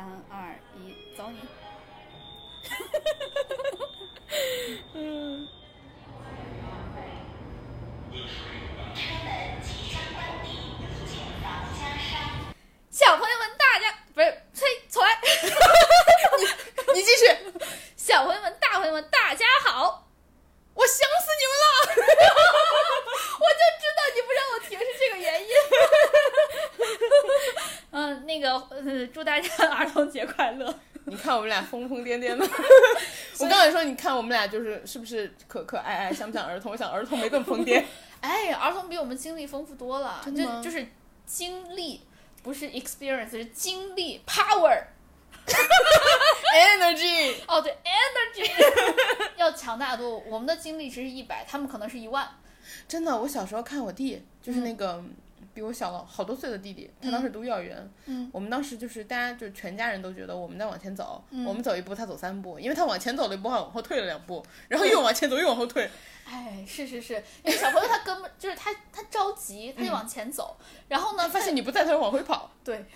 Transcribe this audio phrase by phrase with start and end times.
[0.00, 1.36] 三二一，走你！
[4.94, 5.46] 嗯，
[12.90, 15.20] 小朋友们，大家不是催重来。
[16.94, 17.26] 你继续，
[17.94, 20.08] 小朋友们、大朋友们，大家好！
[20.72, 21.02] 我想死
[21.36, 21.64] 你们了！
[23.38, 25.48] 我就知道你不让我停是这个原因。
[27.92, 30.74] 嗯，那个，呃，祝大家儿童节快乐！
[31.04, 31.48] 你看我们
[32.18, 32.48] 俩疯疯癫癫的，
[33.44, 36.72] 我刚才说，你看我们俩就是是不是可可爱爱，像不像儿童？
[36.72, 37.84] 我想儿童没这么疯癫。
[38.20, 40.86] 哎，儿童比我们经历丰富多了，真的就就是
[41.26, 42.00] 经历，
[42.42, 44.82] 不是 experience，是经历 power。
[46.52, 48.50] Energy，哦，对，energy
[49.36, 50.18] 要强大多。
[50.18, 52.28] 我们的精力值是一百，他们可能是一万。
[52.86, 55.02] 真的，我小时候看我弟，就是那个。
[55.52, 57.90] 比我小了好多岁的弟弟，他当时读幼儿园。
[58.06, 65.90] 嗯，我们当时就是大家就全家人都觉得我们在往前走，嗯我们走一步他走三步，因为他往前走了一步，还往后退了两步，然后又往前走又往后退。
[66.26, 70.56] 哎，是是是，因为小朋友他根本就是他他着急，他就往前走，
[70.88, 72.50] 然后呢，发现你不在，他就往回跑。
[72.62, 72.84] 对。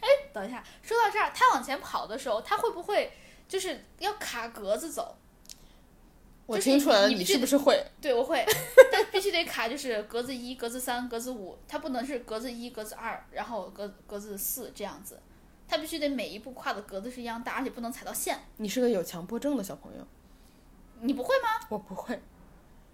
[0.00, 3.10] 哎，等一下，说到这儿，他往前跑的时候，他会不会
[3.48, 5.16] 就是要卡格子走？
[6.48, 7.78] 我听出来了，你是不是会？
[8.00, 8.42] 对，我会，
[8.90, 15.20] 但必须得卡，就是格子一、格子三、格子五，它不能是格子一、格子二，然后格格子四这样子，
[15.68, 18.38] 它必须得每一步跨的格子是一样大，而且不能踩到线。
[18.56, 20.06] 你是个有强迫症的小朋友。
[21.02, 21.48] 你不会吗？
[21.68, 22.18] 我不会，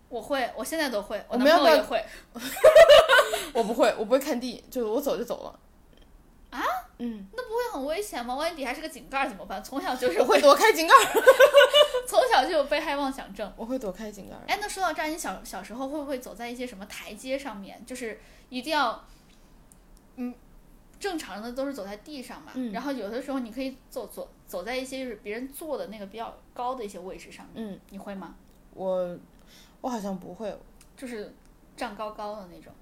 [0.09, 2.05] 我会，我现在都会，我男朋友也会。
[3.55, 5.61] 我不会，我不会看地，就是我走就走了。
[6.55, 6.63] 啊？
[6.99, 8.35] 嗯，那不会很危险吗？
[8.35, 9.63] 万一底下是个井盖怎么办？
[9.63, 11.23] 从小就是我会躲开井盖儿，
[12.07, 13.53] 从小就有被害妄想症。
[13.57, 14.43] 我会躲开井盖儿。
[14.47, 17.85] 哎，那说到这儿，你小小时候会不会走在一些什么台阶上面？
[17.85, 19.05] 就是一定要，
[20.17, 20.33] 嗯，
[21.01, 22.53] 正常的都是走在地上嘛。
[22.55, 27.73] 嗯然后有的时候你可以走走走在一些就是别人坐的那个比较高的一些位置上面。
[27.73, 28.37] 嗯，你会吗？
[28.73, 29.19] 我
[29.81, 30.57] 我好像不会。
[30.97, 31.35] 就是
[31.77, 32.73] 站高高的那种。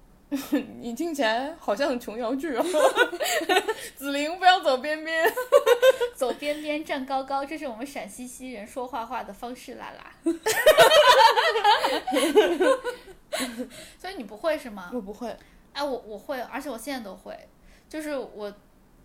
[0.79, 2.63] 你听起来好像琼瑶剧哦。
[3.95, 5.31] 子玲，不要走边边。
[6.15, 10.33] 走边边站高高，这是我们陕西西人说话话的方式啦啦。
[13.97, 14.91] 所以你不会是吗？
[14.93, 15.35] 我不会。
[15.73, 17.37] 哎，我我会，而且我现在都会，
[17.89, 18.51] 就是我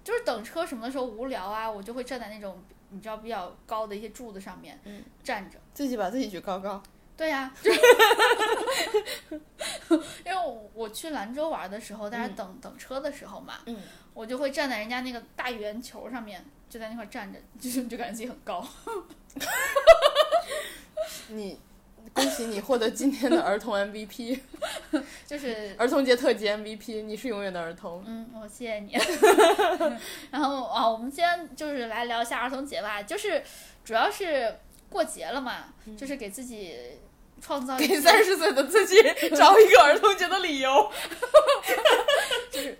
[0.04, 5.58] 就是等车什么的时候无聊啊，我就会站在那种你知道比较高的一些柱子上面，嗯站着。
[5.72, 6.82] 自己把自己举高高。
[7.18, 7.52] 对呀、
[10.24, 13.76] 因为我我去兰州玩的时候，大家等、等车的时候嘛，嗯，
[14.14, 18.64] 我就会站在人家那个大圆球上面，就在那块儿站着，就是就感觉自己很高。
[21.28, 21.58] 你，
[22.14, 24.38] 恭喜你获得今天的儿童 MVP，
[25.26, 28.04] 就是儿童节特辑 MVP，你是永远的儿童。
[28.06, 28.96] 嗯，我谢谢你。
[30.30, 33.42] 然后啊，我们今天就是来聊一下儿童节吧，就是
[33.84, 34.56] 主要是
[34.88, 36.76] 过节了嘛，就是给自己
[37.40, 38.96] 创造给些三十岁的自己
[39.36, 40.90] 找一个儿童节的理由。
[42.50, 42.78] 就是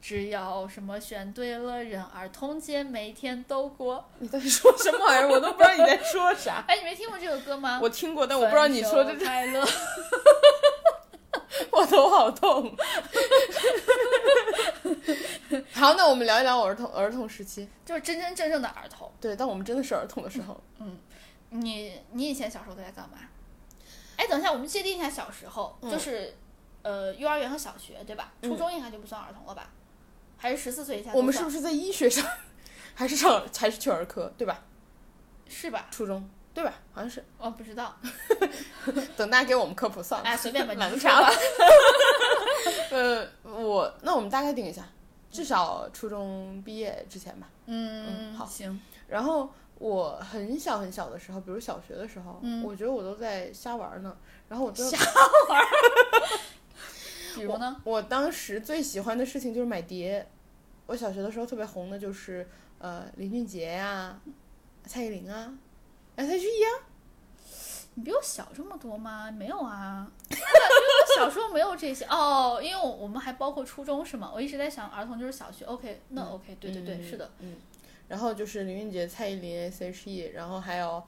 [0.00, 4.04] 只要什么选对了人，儿童节每天都过。
[4.18, 5.28] 你在说什么玩意儿？
[5.28, 6.64] 我都不知道你在说啥。
[6.66, 7.78] 哎，你没听过这首歌吗？
[7.82, 9.66] 我听过，但我不知道你说的这，分手快乐。
[11.70, 12.74] 我头好痛。
[15.72, 17.68] 好，那我们聊一聊我儿童儿童时期。
[17.84, 19.10] 就是真真正正的儿童。
[19.20, 20.98] 对，当我们真的是儿童的时候，嗯
[21.50, 23.18] 你你以前小时候都在干嘛？
[24.20, 26.34] 哎，等一下，我们界定一下小时候，嗯就是
[26.82, 28.32] 呃幼儿园和小学，对吧？
[28.42, 29.70] 初中应该就不算儿童了吧？
[30.36, 31.12] 还是十四岁以下？
[31.14, 32.22] 我们是不是在医学上，
[32.94, 34.62] 还是上还是去儿科，对吧？
[35.48, 35.86] 是吧？
[35.90, 36.74] 初中对吧？
[36.92, 37.24] 好像是。
[37.38, 37.96] 我不知道，
[39.16, 40.28] 等大家给我们科普算了。
[40.28, 41.36] 哎，随便吧，懒 得你说吧查了。
[42.90, 44.84] 呃，我那我们大概定一下，
[45.30, 47.48] 至少初中毕业之前吧。
[47.66, 49.48] 嗯，嗯好行，然后
[49.80, 54.14] 我很小很小的时候，比如小学的时候，嗯我觉得我都在瞎玩呢。
[54.46, 55.02] 然后我真的瞎
[57.34, 57.80] 比如呢？
[57.84, 60.26] 我当时最喜欢的事情就是买碟。
[60.86, 62.46] 我小学的时候特别红的就是
[62.78, 64.20] 呃林俊杰呀、
[64.84, 65.54] 蔡依林啊、
[66.16, 66.68] S.H.E 啊。
[67.94, 69.30] 你比我小这么多吗？
[69.30, 74.30] 没有啊， 我小时候没有这些哦，因为我我们还包括初中是吗？
[74.34, 77.30] 我一直在想儿童就是小学，OK，那 OK，对对对，嗯是的，。
[77.38, 77.56] 嗯。
[78.10, 81.00] 然后就是林俊杰、蔡依林、S.H.E，然后还有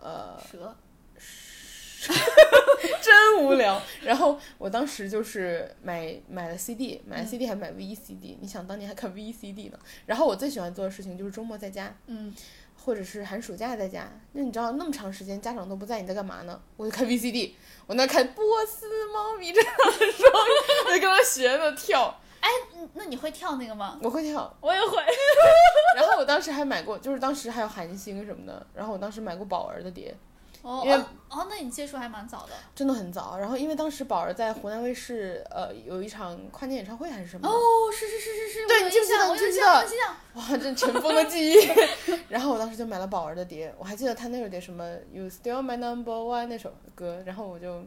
[0.00, 0.76] 呃蛇，
[3.00, 3.80] 真无聊。
[4.02, 9.78] 然后我当时就是买买了 CD，买了 CD 还买 VCD、你想当年还看 VCD 呢。
[10.06, 12.34] 然后我最喜欢做的事情就是周末在家，嗯，
[12.74, 14.10] 或者是寒暑假在家。
[14.32, 16.60] 那你知道那么长时间家长都不在，你在干嘛呢？
[16.76, 17.52] 我就看 VCD，
[17.86, 20.40] 我那看波斯猫咪这样的时候，
[20.90, 22.20] 我就跟他学着跳。
[22.40, 23.98] 嗯那你会跳那个吗？
[24.02, 24.52] 我会跳。
[24.60, 24.96] 我也会。
[25.96, 30.14] 然后我当时还买过，就是当时还有韩星什么的，然后我当时买过宝儿的碟，
[30.62, 32.52] 哦因为哦哦，那你接触还蛮早的。
[32.74, 33.36] 真的很早。
[33.38, 37.52] 然后因为当时宝儿在湖南卫视呃有一场跨年演唱会还是什么，哦，
[37.92, 39.66] 是是是是是，对你记不记得我记不记得。
[40.34, 41.68] 哇，真尘封的记忆。
[42.28, 47.82] 然后我当时就买了宝儿的碟，我还记得他那首碟什么 You Still My Number One 那首歌，然后我就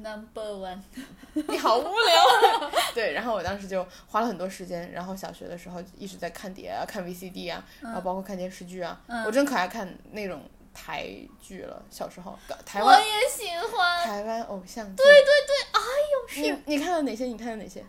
[0.00, 0.78] Number one，
[1.48, 2.70] 你好无聊。
[2.94, 10.42] 对，然后我当时就花了很多时间，然后小学的时候一直在看碟啊，看 VCD 啊，然后包括看电视剧啊，嗯我真可爱看那种
[10.72, 11.08] 台
[11.40, 11.82] 剧了。
[11.90, 14.06] 小时候，台湾我也喜欢。
[14.06, 15.80] 台湾偶像剧，对对对，哎
[16.12, 17.24] 呦，是，你你看了哪些？
[17.24, 17.84] 你看了哪些？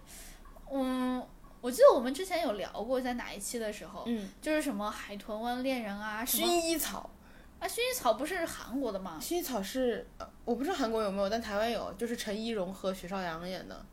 [0.71, 1.23] 嗯，
[1.61, 7.07] 我记得我们之前有聊过，在哪一期的时候，嗯，就是什么海豚湾恋人啊，什薰衣草，
[7.59, 9.17] 啊，薰衣草不是韩国的吗？
[9.21, 13.85] 薰衣草是呃我不知道韩国有没有，但台湾有，就是陈怡蓉和许绍洋演的，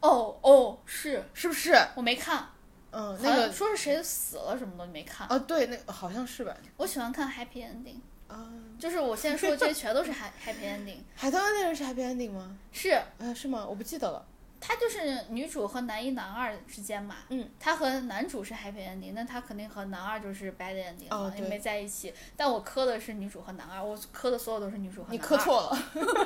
[0.00, 1.74] 哦哦，是是不是？
[1.94, 2.46] 我没看，
[2.90, 5.26] 嗯，那个说是谁死了什么的没看。
[5.28, 6.54] 啊，对，那个好像是吧？
[6.76, 7.96] 我喜欢看 happy ending，
[8.28, 12.56] 啊， 就是我现在说的这些全都是 ha- happy ending，海豚湾恋人是 happy ending 吗？
[12.72, 13.64] 是啊，是吗？
[13.66, 14.24] 我不记得了。
[14.66, 22.14] 它就是女主和男一男二之间嘛，嗯，他和男主是 happy ending，那他肯定和男二就是 bad ending 嘛，哦对也没在一起。
[22.34, 25.12] 但我磕的是女主和男二，我磕的所有都是女主和男二。
[25.12, 25.78] 你磕错了。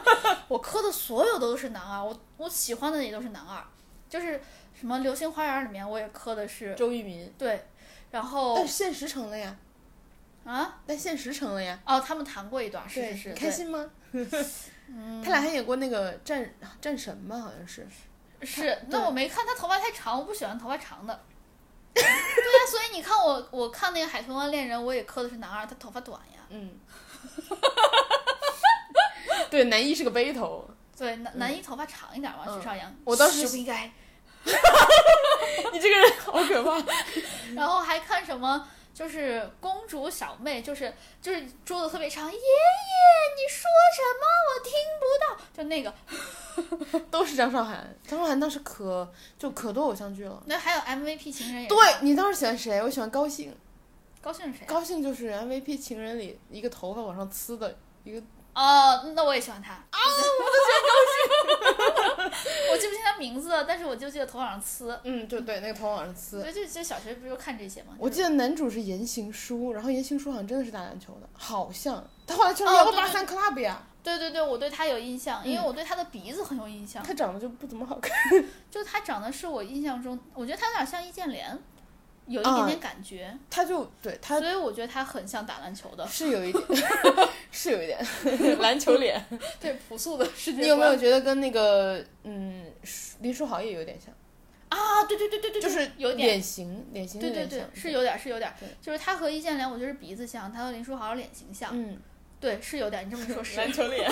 [0.47, 3.61] 我磕的所有都是男二，我我喜欢的也都是男二，
[4.09, 4.41] 就是
[4.73, 7.67] 什么《流星花园》里面我也磕的是周渝民，对，
[8.13, 9.57] 然后但现实成了呀，
[10.45, 11.77] 啊但现实成了呀。
[11.85, 13.91] 哦，他们谈过一段，是，是是，开心吗？
[14.87, 16.49] 嗯，他俩还演过那个战
[16.81, 17.85] 战神吧，好像是。
[18.43, 21.21] 是，那我没看，他头发太长，我不喜欢头发长的。
[21.95, 22.11] 对呀、
[22.71, 26.41] 所以你看我，我看那个《海豚湾恋人》，我也磕的是男二，他头发短呀。
[26.51, 26.79] 嗯。
[29.51, 30.69] 对，男一是个背头。
[30.97, 32.95] 对，男男一头发长一点嘛，嗯许绍洋。
[33.05, 33.91] 我当时是不应该。
[34.45, 36.81] 你这个人好可怕。
[37.55, 38.69] 然后还看什么？
[38.99, 40.93] 就是公主小妹，就是
[41.23, 42.43] 就是桌子特别长，爷爷
[43.37, 45.95] 你说什么我听不到，就那个。
[47.09, 49.09] 都是张韶涵，张韶涵当时可
[49.39, 50.43] 就可多偶像剧了。
[50.47, 52.83] 那还有 MVP 情人也对你当时喜欢谁？
[52.83, 53.57] 我喜欢高兴，
[54.21, 54.67] 高兴是谁？
[54.67, 58.21] 高兴就是 MVP 情人里一个头发往上呲的一个，
[58.59, 59.73] 哦，那我也喜欢他。
[59.73, 59.99] 啊，
[60.41, 62.33] 我都觉得高兴。
[62.73, 64.99] 我记不清他名字了，但是我就记得头往上呲。
[65.05, 66.43] 嗯，就对，那个头往上呲。
[66.43, 67.95] 对，就就小学不就看这些吗？
[67.99, 77.01] 我记得男主是言行书，然后言行书好像真的是打篮球的，好像他后来去了幺八三 club 呀，对对对，我对他有印象，因为嗯我对他的鼻子很有印象。
[77.05, 78.13] 他长得就不怎么好看。
[78.71, 81.57] 就他长得是我印象中，我觉得他有点像易建联，
[82.29, 86.07] 有一啊点点感觉，他就对他所以我觉得他很像打篮球的。
[86.07, 86.65] 是有一点，
[87.51, 87.99] 是有一点
[88.61, 89.23] 篮球脸。
[89.59, 90.63] 对朴素的世界。
[90.63, 92.65] 你有没有觉得跟那个嗯
[93.21, 94.15] 林书豪也有点像？
[94.69, 95.05] 啊？
[95.05, 96.29] 对对对对对，就是有点。
[96.29, 101.99] 脸型，脸型对对对有点像，，是有点是有点对，就是他和易建联，我觉得是鼻子像，他和林书豪脸型像，嗯，
[102.39, 103.07] 对，是有点。
[103.07, 103.57] 你这么一说，是。
[103.57, 104.11] 篮球脸。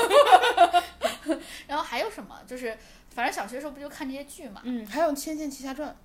[1.67, 2.41] 然后还有什么？
[2.47, 2.75] 就是
[3.15, 5.89] 反正小学时候不就看这些剧嘛，《嗯，还有《仙剑奇侠传》。
[5.93, 5.99] 仙剑》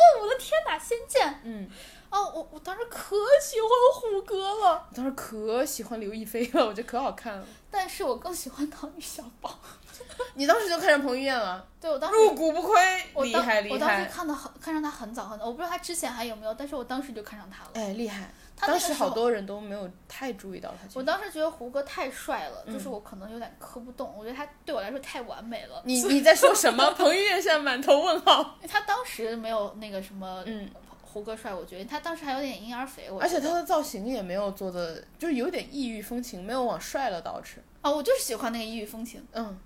[0.00, 1.68] 哦，我的天哪，《仙剑》嗯，
[2.10, 7.46] 哦，我我当时可喜欢虎哥了，我当时可喜欢刘亦菲了，我觉得可好看了。
[7.70, 9.58] 但是我更喜欢唐钰小宝。
[10.34, 14.06] 你当时就看上彭于晏了，对我当时入股不亏，厉我厉害厉我当时。
[14.10, 17.70] 看的很看上他很早很早，我不知道他之前还有没有，但是我当时就看上他了。
[17.74, 18.32] 哎，厉害！
[18.66, 20.88] 当时好多人都没有太注意到他。
[20.94, 25.82] 我当时觉得胡歌太帅了，就是嗯我可能有点磕不动，我觉得他对我来说太完美了。
[25.84, 26.90] 你你在说什么？
[26.96, 28.58] 彭于晏现在满头问号。
[28.68, 30.68] 他当时没有那个什么嗯，
[31.02, 37.58] 胡歌帅，我觉得他当时还有点婴儿肥，我而且他的造型也没有做的，就是有点异域风情，没有往帅了倒饬。
[37.82, 39.26] 啊，我就是喜欢那个异域风情。
[39.32, 39.58] 嗯，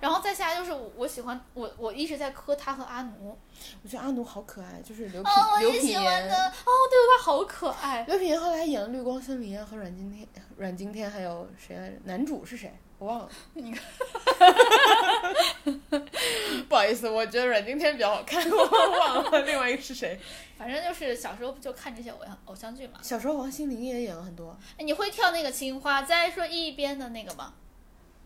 [0.00, 3.38] 然后再下来就是我我喜欢我我一直在磕他和阿奴，
[3.82, 6.36] 我觉得阿奴好可爱，就是刘品、哦，我刘品也喜欢言的，。
[6.36, 8.02] 哦，对，他好可爱。
[8.04, 11.96] 刘品言后来还演了《绿光森林》啊，和阮经天、阮经天还有谁来着？
[12.04, 12.72] 男主是谁？
[12.98, 13.28] 我忘了。
[13.54, 13.82] 你看，
[16.68, 18.66] 不好意思，我觉得阮经天比较好看， 我
[18.98, 20.18] 忘了另外一个是谁。
[20.56, 23.00] 反正就是小时候不就看这些偶像偶像剧嘛。
[23.02, 24.56] 小时候王心凌也演了很多。
[24.78, 27.52] 哎，你会跳那个青花再说一边的那个吗？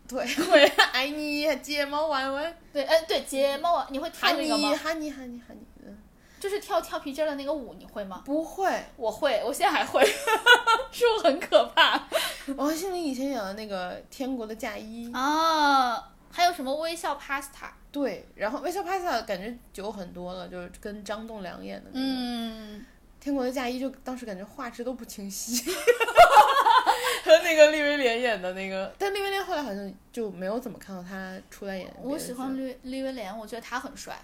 [0.09, 4.75] 对， 会爱你睫毛弯弯，对，哎，对，睫毛弯，你会跳那个吗？
[4.75, 5.95] 哈尼哈尼哈尼，嗯，
[6.39, 8.23] 就是跳跳皮筋儿的那个舞，你会吗？
[8.25, 8.67] 不会。
[8.97, 10.03] 我会，我现在还会，
[10.91, 12.07] 是不是很可怕
[12.57, 16.11] 王心凌以前演的那个《天国的嫁衣》，啊？
[16.31, 17.69] 还有什么微笑 Pasta？
[17.91, 22.05] 对，然后《微笑 Pasta》感觉久很多了，就是跟张栋梁演的那个。
[22.05, 22.85] 嗯，
[23.19, 25.63] 天国的嫁衣》就当时感觉画质都不清晰，
[27.29, 31.91] 和那那个利威廉演的那个， 但利威廉后来好像就没有怎么看到他出来演。
[32.01, 34.17] 我喜欢利利威廉，我觉得他很帅，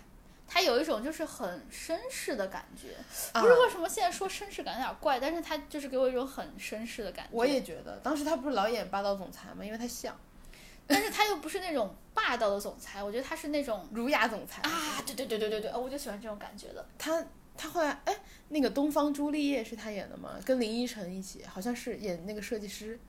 [0.48, 2.96] 他有一种就是很绅士的感觉。
[3.32, 7.30] 啊不是为什么现在说绅士感有点怪，但是他就是给我一种很绅士的感觉。
[7.32, 9.64] 我也觉得，当时他不是老演霸道总裁吗？
[9.64, 10.18] 因为他像
[10.88, 14.62] 但是他又不是那种霸道的总裁，我觉得他是那种儒雅总裁。
[14.64, 16.86] 啊，对对对对对对，哦我就喜欢这种感觉的。
[16.98, 17.24] 他
[17.58, 18.16] 他后来哎，
[18.50, 20.32] 那个《东方朱丽叶》是他演的吗？
[20.46, 23.00] 跟林依晨一起，好像是演那个设计师。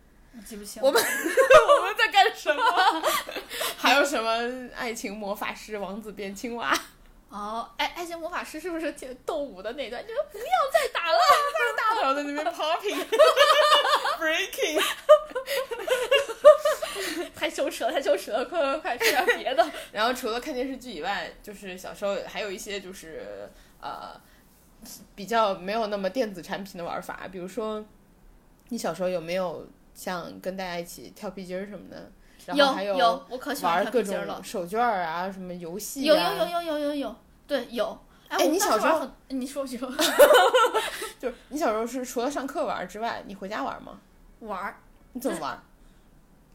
[0.44, 0.82] 记不清。
[0.82, 2.62] 我们 我们在干什么？
[3.78, 6.78] 还有什么爱情魔法师、王子变青蛙？
[7.30, 10.02] 哦，哎，爱情魔法师是不是挺斗舞的那段？
[10.06, 11.18] 你们不要再打了。
[12.02, 13.04] 然后在那边 popping
[14.20, 14.82] breaking。
[17.34, 18.44] 太羞耻了，太羞耻了！
[18.44, 19.66] 快快快，说点别的。
[19.92, 23.48] 然后除了看电视剧以外，就是小时候还有一些就是
[23.80, 24.20] 呃
[25.14, 27.84] 比较没有那么电子产品的玩法，比如说
[28.68, 32.10] 你小时候有没有像跟大家一起跳皮筋儿什么的？
[32.46, 34.14] 然后还有有，我可喜欢玩各种。
[34.44, 37.16] 手绢儿啊，什么游戏、有啊，有有有有有有，
[37.46, 37.98] 对有。
[38.28, 39.90] 哎，哎你小时候，你说你说
[41.18, 43.98] 就是你小时候是除了上课玩之外，你回家玩吗？
[44.40, 44.76] 玩儿，
[45.12, 45.60] 你怎么玩？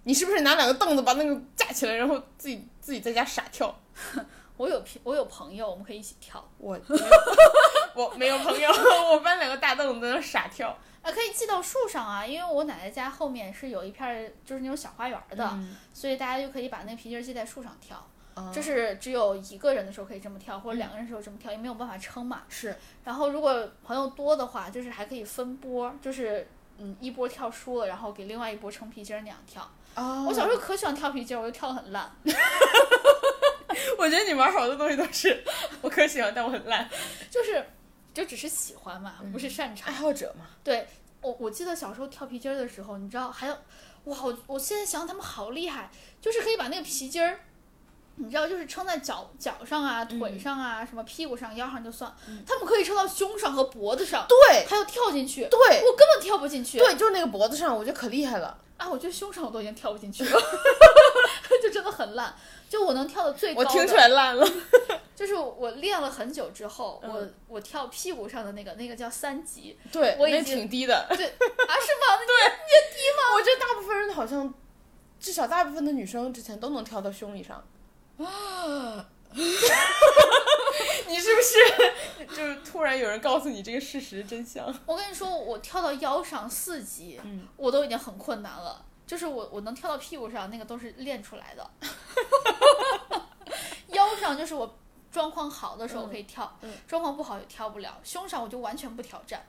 [0.04, 3.74] 你是不是拿两个凳子把那个架起来，然后自己自己在家傻跳？
[4.58, 6.44] 我有我有朋友，我们可以一起跳。
[6.58, 6.78] 我
[7.96, 8.70] 我没有朋友，
[9.12, 10.70] 我搬两个大凳子在那傻跳。
[11.02, 17.98] 啊，可以系到树上啊，因为我奶奶家后面是有一片儿就是那种小花园儿的，嗯所以大家就可以把那皮筋儿系在树上跳。
[18.34, 22.44] 啊这是只有一个人的时候可以这么跳，或者两个人的时候这么跳，也没有办法撑嘛。
[22.48, 29.70] 是然后如果朋友多的话，就是还可以分波，就是嗯一波跳输了，然后给另外一波撑皮筋儿那样跳。
[29.96, 32.10] 哦我小时候可喜欢跳皮筋儿，我就跳得很烂。
[33.98, 35.44] 我觉得你玩好多东西都是
[35.82, 36.88] 我可喜欢，但我很烂。
[37.30, 37.64] 就是
[38.14, 39.94] 就只是喜欢嘛，不是擅长爱。
[39.94, 40.88] 好者嘛，对
[41.22, 43.54] 我我记得小时候跳皮筋儿的时候，你知道还有
[44.06, 47.40] 哇，我我现在想他们好厉害，就是可以把那个皮筋儿。
[48.16, 52.14] 你知道，就是撑在脚脚上啊、腿上啊、什么屁股上、腰上就算，
[52.46, 55.48] 他们可以撑到胸上和脖子上，对还要跳进去。
[55.50, 56.78] 对我根本跳不进去。
[56.78, 58.60] 对，就是那个脖子上，我觉得可厉害了。
[58.78, 60.32] 啊，我觉得胸上我都已经跳不进去了，
[61.64, 62.36] 就真的很烂。
[62.72, 64.48] 就我能跳的最高的，我听出来烂了。
[65.14, 71.06] 就是我练了很久之后，嗯我我跳屁股上的那个那个叫三级，对，那我也挺低的。
[71.10, 72.18] 对啊是吗？
[72.26, 74.52] 对，你低吗我觉得大部分人好像，
[75.20, 77.62] 至少大部分的女生之前都能跳到胸以上。
[78.18, 79.06] 啊
[81.08, 84.66] 你是不是就是突然有人告诉你这个事实真相？
[84.86, 88.86] 我跟你说，我跳到腰上四级，嗯我都已经很困难了。
[89.12, 91.70] 就是我我能跳到屁股上，那个都是练出来的。
[93.90, 94.80] 腰上就是我
[95.12, 98.00] 状况好的时候可以跳，嗯状况不好也跳不了。
[98.06, 99.46] 胸上我就完全不挑战。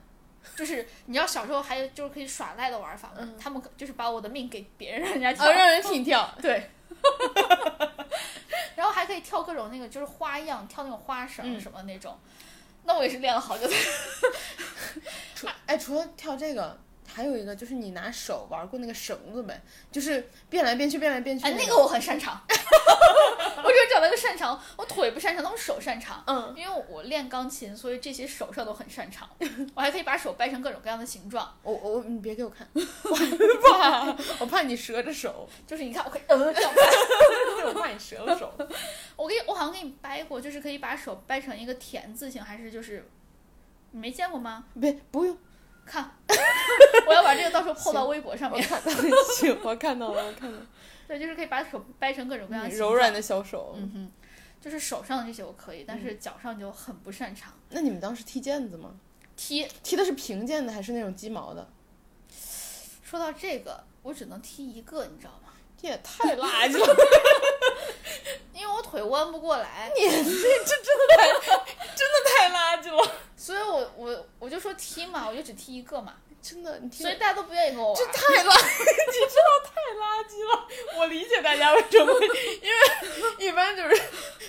[0.57, 3.19] 就是你知道小时候还有就是可以耍赖的玩法嘛？
[3.19, 5.45] 嗯他们可就是把我的命给别人，让人家跳。
[5.45, 6.29] 啊，让人替你跳。
[6.41, 6.69] 对。
[8.75, 12.19] 然后还可以跳各种那个就是花样，跳那种花绳嗯什么那种。
[12.83, 13.75] 那我也是练了好久才。
[15.33, 19.53] 除哎，除了跳这个，还有一个就是你拿手玩过那个绳子没？
[19.91, 21.45] 就是变来变去，变来变去。
[21.45, 22.41] 哎，那个我很擅长。
[23.63, 26.21] 我只找到一个擅长，我腿不擅长，但我手擅长。
[26.27, 29.29] 嗯，因为我练钢琴，所以这些手上都很擅长。
[29.75, 36.81] 我还可以把手掰成各种各样的形状，我我你别给我看， 我怕我怕你折着手，就是你看，我可以呃这样掰。
[37.65, 38.53] 我怕你折了手。
[39.15, 43.07] 我给我好像给你掰过，就是可以把手掰成一个田字形，还是就是
[43.91, 44.65] 你没见过吗？
[44.79, 45.37] 别不用，
[45.85, 46.11] 看，
[47.07, 48.63] 我要把这个到时候 PO 到微博上面。
[48.63, 50.65] 我看到了，行，我看到了，我看到了。
[51.07, 53.75] 对，就是可以把手掰成各种各样的柔软的小手。
[53.77, 54.11] 嗯哼，
[54.61, 57.53] 就是手上的这些我可以，但是脚上就很不擅长。
[57.69, 58.91] 那你们当时踢毽子吗？
[59.35, 61.69] 踢，踢的是平毽子还是那种鸡毛的？
[63.03, 65.53] 说到这个，我只能踢一个，你知道吗？
[65.79, 66.95] 这也太垃圾了！
[68.63, 71.27] 因为我腿弯不过来，你这 这真的太
[71.93, 73.11] 真的太垃圾了！
[73.35, 77.97] 所以我我我就说踢嘛，我就只踢一个嘛，真的，你踢所以大家都不愿意跟我玩。
[77.97, 80.67] 这太垃， 你知道太垃圾了。
[80.97, 82.13] 我理解大家为什么，
[82.61, 84.01] 因为一般就是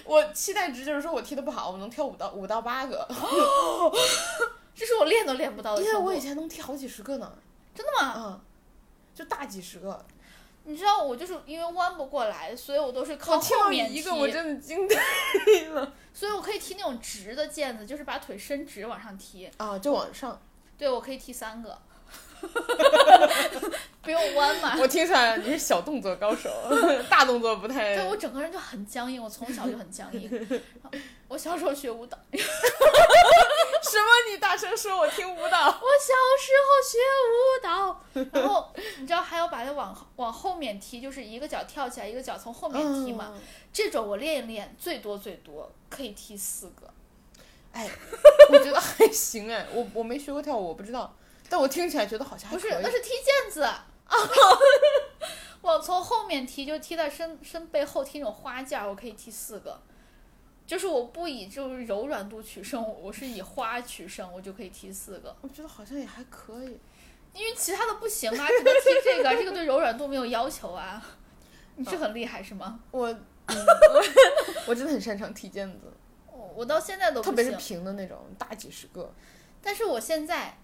[0.05, 3.09] 我期待值就是说我踢的不好，我能跳五到五到八个，
[4.77, 5.83] 这是我练都练不到的。
[5.83, 7.33] 因为我以前能踢好几十个呢。
[7.75, 8.15] 真的吗？
[8.17, 8.41] 嗯，
[9.13, 10.07] 就大几十个。
[10.67, 14.97] 你知道我就是因为弯不过来，所以我都是靠后面一个，我真的惊呆
[15.69, 15.93] 了。
[16.15, 19.51] 所以我可以踢那种直的毽子，就是把腿伸直往上踢。
[19.59, 20.41] 啊，就往上。
[20.79, 21.79] 对，我可以踢三个，
[24.03, 24.75] 不用弯嘛。
[24.79, 26.51] 我听出来了，你是小动作高手，
[27.09, 27.95] 大动作不太。
[27.95, 30.63] 对我整个人就很僵硬，我从小就很僵硬。
[31.29, 32.19] 我小时候学舞蹈，
[33.85, 34.07] 什么？
[34.31, 35.67] 你大声说，我听不到。
[35.67, 36.99] 我小时候学
[37.31, 38.01] 舞蹈，
[38.33, 43.33] 然后你知道还要把它往往后面踢，就是一个脚跳起来，一个脚从后面踢嘛。
[43.35, 43.41] 嗯
[43.73, 46.89] 这种我练一练，最多最多可以踢四个。
[47.73, 47.91] 哎，
[48.51, 51.13] 我觉得还行哎，我我没学过跳舞，我不知道，
[51.49, 53.87] 但我听起来觉得好像不是那是踢毽子啊。
[55.61, 59.81] 我从后面踢，就踢到身身背后踢那种花架，我可以踢四个。
[60.67, 65.37] 就是我不以就是柔软度取胜，我是以花取胜，我就可以踢四个。
[65.43, 66.79] 我觉得好像也还可以。
[67.35, 71.05] 因为其他的不行啊，只能踢这个，这个对柔软度没有要求啊。
[71.77, 72.81] 你是很厉害是吗？
[72.93, 73.57] 我， 嗯、
[74.67, 75.93] 我真的很擅长踢毽子，
[76.31, 77.21] 我我到现在都。
[77.21, 79.13] 特别是平的那种，大几十个。
[79.61, 80.57] 但是我现在，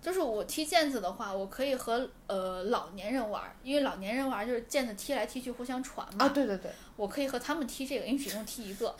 [0.00, 6.24] 就是我踢毽子的话，我可以和呃老年人玩儿，因为老年人玩儿就是毽子踢来踢去互相传嘛。
[6.24, 8.94] 啊，对对对，我可以和他们踢这个，因为只用踢一个，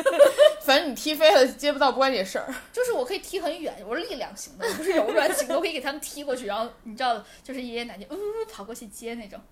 [0.62, 2.54] 反正你踢飞了接不到不关你的事儿。
[2.72, 8.16] 就是我可以踢很远，我是力量型的，我不是柔软型的，我可以给他们踢过去，然后你知道，就是爷爷奶奶呜、
[8.50, 9.40] 跑过去接那种。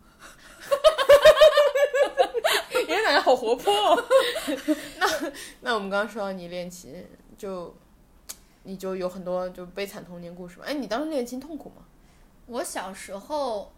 [2.88, 4.04] 爷爷奶奶好活泼、哦。
[4.98, 7.04] 那那我们刚刚说到你练琴，
[7.36, 7.74] 就
[8.64, 10.64] 你就有很多就悲惨童年故事嘛？
[10.66, 11.82] 哎，你当时练琴痛苦吗？
[12.46, 13.72] 我小时候，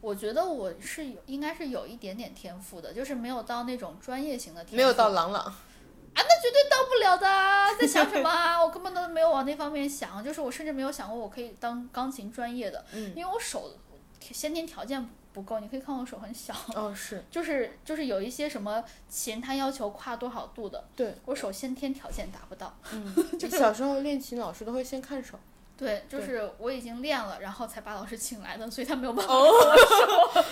[0.00, 5.42] 我觉得我是有应该是有一点点天赋的，就是没有到那种专业型的天赋，没有到朗朗。
[5.42, 5.54] 啊，
[6.14, 8.60] 那绝对到不了的啊，在想什么啊？
[8.64, 13.72] 我根本都没有往那方面想，就是我甚至没有想过我可以当钢琴专业的，嗯因为我手
[14.20, 22.74] 先天条件不够，你可以看我手很小，哦，是 就是就是有一些什么琴它要求跨多少度的，对，我手先天条件达不到。
[22.92, 25.38] 嗯， 就小时候练琴老师都会先看手。
[25.80, 29.76] 对，就是我已经练了，然后才把老师请来的，所以他没有办哦法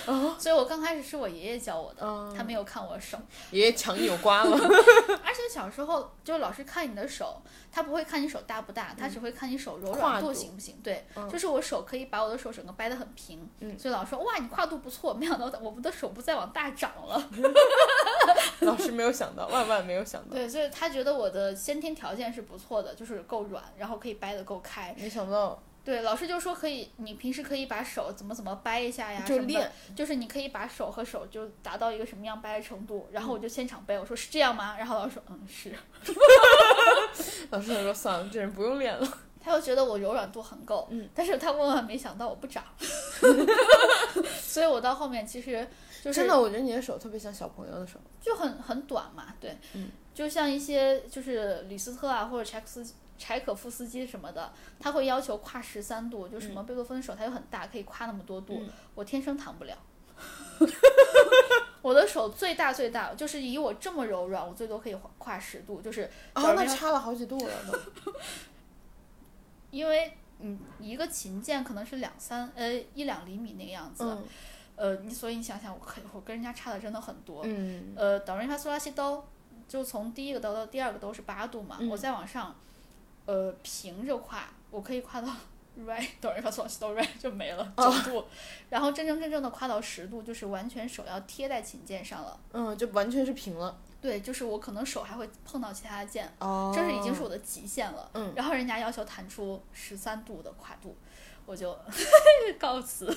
[0.05, 3.17] 看我手， 所以我刚开始是我爷爷教我的，嗯他没有看我手。
[3.51, 4.57] 爷爷墙有刮了。
[5.23, 10.79] 而且小时候就老师看你的手，他不会看你手大不大，他只会看你手柔软度度行不行。
[10.83, 17.29] 对，嗯就是我手可以把我的手整个掰得很平，嗯所以老师说哇你跨度不错，没想到我们的手不再往大长了。
[18.61, 24.95] 老师没有想到，万万没有想到，对，所以他觉得我的先天条件是不错的，就是够软，然后可以掰得够开。
[24.97, 34.75] 没想到对，老师就说可以，你平时可以把手怎么怎么掰一下呀，什么的就练，就是你可以把手和手就达到一个什么样掰的程度，然后我就现场掰，我说是这样吗？
[34.77, 35.73] 然后老师说嗯是，
[37.49, 39.17] 老师说算了，这人不用练了。
[39.41, 42.61] 他又觉得我柔软度很够，嗯，但是他万万没想到我不长，
[44.41, 45.65] 所以我到后面其实
[46.03, 47.97] 就是真的，我觉得你的手特别像小朋友的手。
[48.21, 52.85] 就很很短嘛，对，嗯就像一些就是李斯特啊或者柴可斯
[53.19, 59.77] 柴可夫斯基什么的，他会要求跨十三度，就什么贝多芬的手他又很大，可以跨那么多度，嗯我天生弹不了。
[61.81, 68.13] 我的手最大最大，就是以我这么柔软，我最多可以跨跨十度，就是啊，找人那差了好几度了都。
[69.71, 74.23] 因为嗯一个琴键可能是两三呃一两厘米那个样子，嗯
[74.75, 79.25] 呃你所以你想想我可我跟人家差的真的很多，嗯呃哆来咪发嗦拉西哆，
[79.67, 82.53] 就从第一个哆到第二个哆是八度嘛，嗯我再往上，
[83.29, 88.25] 呃平着跨，我可以跨到西哆 re 就没了九哦度，
[88.69, 92.39] 然后真真正正的跨到十度，就是完全手要贴在琴键上了。
[92.53, 93.77] 嗯，就完全是平了。
[94.01, 98.09] 对，就是我可能手还会碰到其他的键，哦这是已经是我的极限了。
[98.13, 100.95] 嗯然后人家要求弹出十三度的跨度，
[101.45, 101.77] 我就
[102.57, 103.05] 告辞。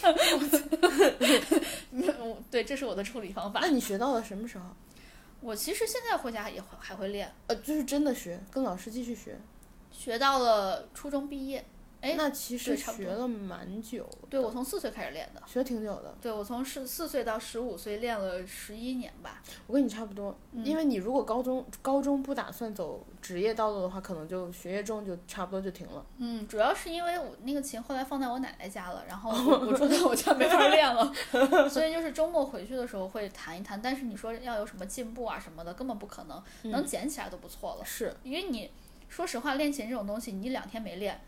[1.92, 3.68] 嗯对，这是我的处理方法那。
[3.68, 4.64] 你学到了什么时候？
[5.40, 9.38] 我其实现在回家也会还会练，呃，就是真的学，跟老师继续学。
[9.90, 11.64] 学到了初中毕业。
[12.00, 16.14] 哎，那其实学了蛮久的，对我从四岁开始练的，学挺久的。
[16.20, 19.42] 对我从十四岁到十五岁练了十一年吧。
[19.66, 26.04] 我跟你差不多，嗯因为你如果高中高中不打算走职业道路的话，可能就学业中就差不多就停了。
[26.18, 31.12] 嗯，主要是因为我那个琴后来放在我奶奶家了，然后 我我住在我家没法练了，
[31.68, 33.80] 所以就是周末回去的时候会弹一弹。
[33.82, 37.84] 但是你说要有什么进步啊什么的，根本不可能，能捡起来都不错了。
[37.84, 38.70] 是，因为你
[39.08, 41.20] 说实话，练琴这种东西，你一两天没练，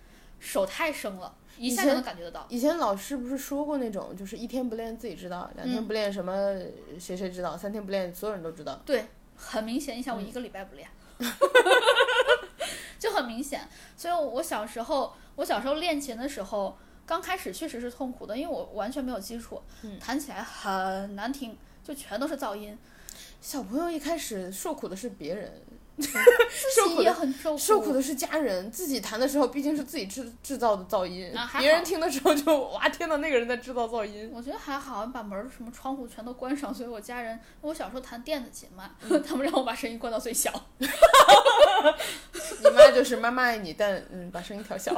[0.43, 2.45] 手太生了，一下就能感觉得到。
[2.49, 6.35] 以前老师不是说过那种，就是一天不练自己知道，两天嗯不练什么
[6.99, 8.83] 谁谁知道，三天不练所有人都知道。
[8.85, 9.97] 对，很明显。
[9.97, 10.89] 你想，我嗯一个礼拜不练，
[12.99, 13.69] 就很明显。
[13.97, 16.77] 所以我小时候，我小时候练琴的时候，
[17.07, 22.77] 刚开始确实是痛苦的，因为我完全没有基础，嗯弹起来很难听，就全都是噪音，
[23.41, 25.72] 小朋友一开始受苦的是别人，自
[26.75, 27.59] 受苦的己也很受苦。
[27.59, 34.31] 受苦的是家人，自己弹的时候毕竟是自己制制造的噪音，啊别人听的时候就哇天呐，那个人在制造噪音。
[34.33, 40.53] 我觉得还好，把门什么窗户全都关上，所以我家人，我小时候弹电子琴嘛，嗯 他们让我把声音关到最小。
[40.79, 44.95] 你妈就是妈妈爱你，但嗯，把声音调小。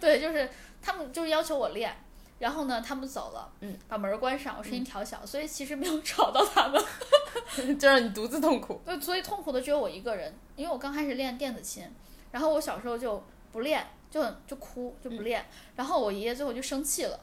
[0.00, 0.48] 对，就是
[0.80, 1.94] 他们就是要求我练，
[2.38, 6.82] 然后呢，他们走了，嗯，把门关上，我声音调小，所以其实没有吵到他们。
[7.78, 8.80] 就让你独自痛苦。
[8.84, 11.84] 对，所以痛苦的只有我一个人，因为我刚开始练电子琴，
[12.32, 15.46] 然后我小时候就不练，就很就哭就不练，
[15.76, 17.18] 然后我爷爷最后就生气了，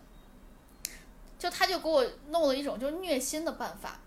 [1.37, 3.99] 就他就给我弄了一种就是虐心的办法，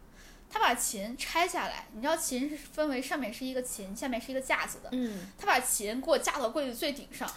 [0.51, 7.31] 他把琴拆下来，你知道琴是分为上面是一个琴，下面是一个架子的，嗯，他把琴给我架到柜子最顶上。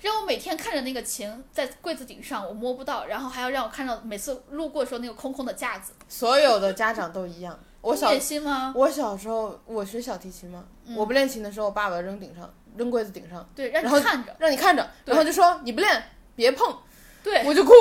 [0.00, 5.92] 让我每天看着那个琴在柜子顶上，我摸不到，然后还要让我看到每次路过的时候那个空空的架子。
[6.08, 7.58] 所有的家长都一样。
[7.82, 8.72] 我小虐心吗？
[8.76, 14.36] 我小时候我学小提琴吗，嗯我不练琴的时候，我爸把扔顶上，扔柜子顶上，对，让你看着。
[14.38, 16.76] 让你看着，然后就说你不练别碰，
[17.22, 17.72] 对我就哭。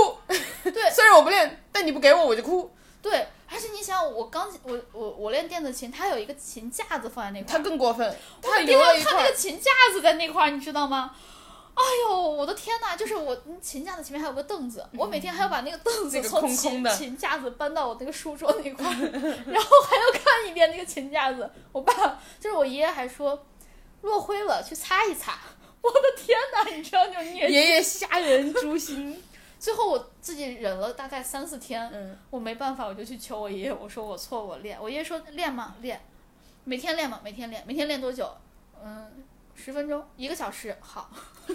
[0.64, 2.72] 对 虽然我不练，但你不给我我就哭。
[3.02, 8.08] 对，而且你想，我刚我我我练电子琴，它有一个琴架子放在那块他儿，更过分，
[8.42, 11.12] 我他每天要留了一块看那个琴架子在那块儿，你知道吗？
[11.80, 12.98] 哎呦，我的天呐！
[12.98, 19.00] 就是我嗯琴架子前面还有个凳子，我每天还要把那个凳子那个从空空的琴琴架子搬到我那个书桌那块儿，
[19.48, 21.50] 然后还要看一遍那个琴架子。
[21.72, 23.46] 我爸就是我爷爷还说
[24.02, 25.40] 落灰了，去擦一擦。
[25.82, 27.56] 我的天呐，你知道那种虐心。
[27.56, 29.24] 爷爷虾人诛心。
[29.58, 34.78] 最后我自己忍了大概三四天，嗯，我没办法，我就去求我爷爷，我说我错，我练。
[34.82, 35.76] 我爷爷说练吗？
[35.82, 36.02] 练，
[36.66, 37.22] 每天练吗？
[37.24, 38.30] 每天练，每天练多久？
[38.84, 39.26] 嗯，
[39.62, 41.10] 十分钟，一个小时，好。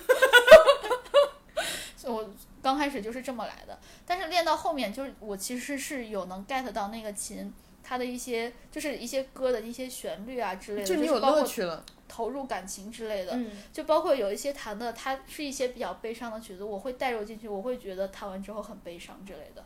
[1.96, 2.28] 所以我
[2.62, 7.50] 刚开始就是这么来的，但是练到后面，就是我其实是有能 get 到那个琴
[7.82, 11.82] 它的一些，就是一些歌的一些旋律啊之类的，就你有是包括乐趣了。
[12.06, 13.32] 投入感情之类的。
[13.32, 19.64] 嗯，就包括有一些弹的，它是一些比较悲伤的曲子，我会带入进去，我会觉得弹完之后很悲伤之类的。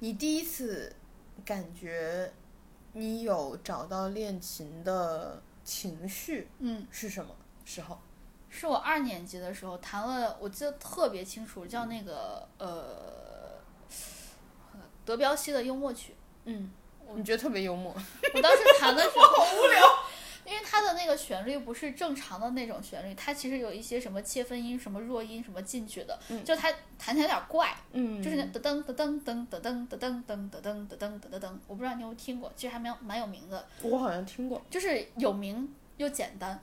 [0.00, 0.94] 你第一次
[1.44, 2.30] 感觉
[2.92, 7.98] 你有找到练琴的情绪嗯，是什么时候？
[8.48, 13.58] 是我二年级的时候弹了，我记得特别清楚，叫那个呃
[15.04, 16.14] 德彪西的幽默曲。
[16.44, 16.70] 嗯，
[17.16, 17.92] 你觉得特别幽默。
[18.32, 19.82] 我当时弹的时候好无聊，
[20.44, 27.76] 因为它的那个旋律不是正常的那种旋律，它其实有一些什么切分音、什么弱音什么进去的，嗯就它弹起来有点怪。
[27.90, 34.62] 嗯就是那噔噔噔噔噔噔噔噔噔噔噔噔噔噔噔，我不知道你有没有听过，其实还蛮蛮有名的，我好像听过。
[34.70, 36.60] 就是有名又简单。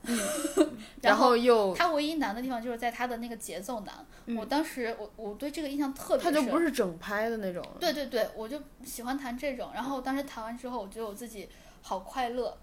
[1.01, 3.95] 然后后又它唯一难的地方就是在它的那个节奏难。
[4.37, 6.45] 我当时我我对这个印象特别它深。
[6.45, 7.65] 就不是整拍的那种。
[7.79, 9.71] 对对对，我就喜欢弹这种。
[9.73, 11.49] 然后当时弹完之后，我觉得我自己
[11.81, 12.57] 好快乐。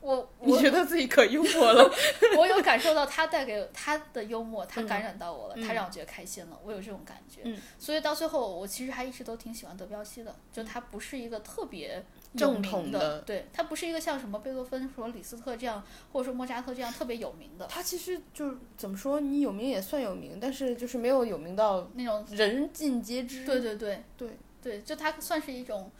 [0.00, 1.90] 我你我觉得自己可幽默了。
[2.38, 7.42] 我有感受到他带给他的幽默，他嗯感染到我了，他嗯让我觉得开心了，我有这种感觉。
[7.44, 12.04] 嗯所以到最后，我其实还一直都挺喜欢德彪西的，就他不是一个特别
[12.36, 15.82] 正，统的对他不是一个像什么贝多芬、什么李斯特这样，
[16.12, 22.24] 或者说莫扎特这样特别有名的他其实就是怎么说，你有名也算有名，但是就是没有有名到那种。
[22.30, 23.44] 人尽皆知。
[23.44, 24.30] 对对对对
[24.62, 25.90] 对，就他算是一种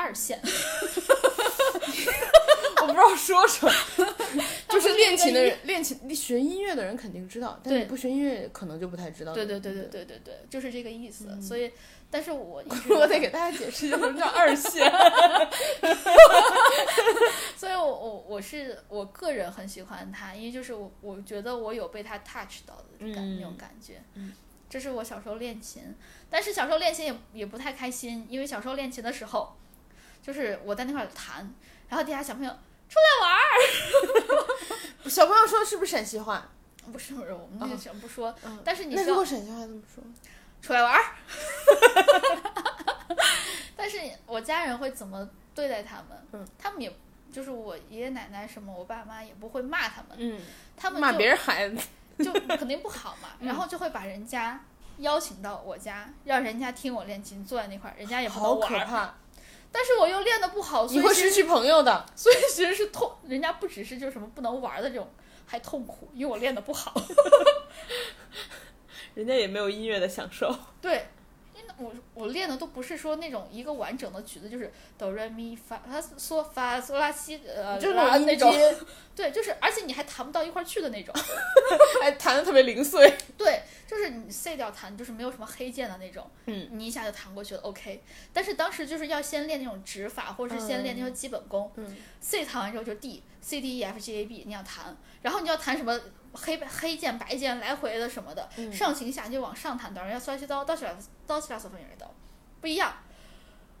[0.00, 0.40] 二线。
[2.82, 3.72] 我不知道说什么，
[4.68, 9.34] 就是练琴的人，练琴你学音乐的人肯定知道，但不学音乐可能就不太知道。
[9.34, 9.82] 对对对对。
[9.84, 11.26] 对对对，就是这个意思。
[11.28, 11.70] 嗯所以，
[12.10, 14.90] 但是我 我得给大家解释一下什么叫二线。
[17.56, 22.84] 所以我我我是我个人很喜欢他，因为就是我我觉得我有被他 touch 到的
[23.14, 24.02] 感、嗯那种感觉。
[24.14, 24.32] 嗯
[24.70, 25.82] 这是我小时候练琴，
[26.30, 29.56] 但是小时候练琴也也不太开心，因为小时候练琴的时候，
[30.22, 31.52] 就是我在那块儿弹，
[31.88, 32.50] 然后底下小朋友
[32.88, 33.48] 出来玩儿，
[35.10, 36.48] 小朋友说是不是陕西话？
[36.92, 40.02] 不是不是，我们那个不说，嗯但是你知道那如果陕西话怎么说？
[40.62, 41.14] 出来玩儿，
[43.76, 46.18] 但是我家人会怎么对待他们？
[46.32, 46.94] 嗯他们也
[47.32, 50.40] 就是我爷爷奶奶什么，我爸妈也不会骂他们，
[50.76, 51.76] 他们骂别人孩子。
[52.20, 54.62] 就肯定不好嘛，然后就会把人家
[54.98, 59.14] 邀请到我家，让人家听我练琴，坐在那块儿，人家也不好能玩儿，可怕！
[59.72, 62.04] 但是我又练的不好，所你以失去朋友的。
[62.16, 65.08] 所以其实是痛，人家不只是就什么不能玩的这种，
[65.46, 67.00] 还痛苦，因为我练的不好。
[69.14, 70.54] 人家也没有音乐的享受。
[70.80, 71.06] 对，
[71.80, 78.52] 我我练的都不是说那种一个完整的曲子，就是哆来咪发他嗦发嗦拉西呃就拉那种，
[79.16, 81.14] 对，就是而且你还弹不到一块儿去的那种。
[82.02, 83.16] 还 弹的特别零碎。
[83.36, 88.02] 对，就是你 C 调弹，就是没有什么黑键的那种，嗯，你一下就弹过去了，OK。
[88.32, 91.72] 但是当时就是要先练那种指法，或者是先练那些基本功。
[91.76, 95.98] 嗯 C 弹完之后就 D C D E F G A B，你要弹，然后你要弹什么
[96.32, 102.12] 黑黑键、白键来回的什么的，嗯上行下就往上弹，当然要刷西刀，刀起来刀起来嗦分也刀，
[102.60, 102.92] 不一样。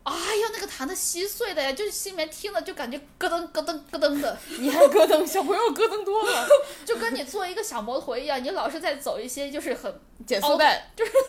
[0.02, 6.48] 哎呀，那个弹的稀碎的呀，就是心里面听了就感觉咯噔咯噔咯噔的， 你还咯噔，小朋友咯噔多了。
[6.86, 11.12] 就跟你做一个小摩托一样，你老是在走一些就是很，减速带，就是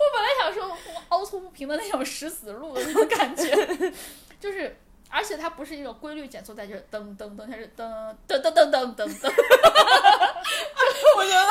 [0.00, 0.76] 我本来想说
[1.10, 3.92] 凹凸不平的那种石子路的那种感觉，
[4.40, 4.76] 就是。
[5.10, 9.32] 而且它不是一种规律减速带，就是噔噔噔，它是噔噔噔噔噔噔噔。
[11.16, 11.46] 我觉得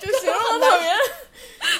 [0.00, 0.94] 就形容的特别，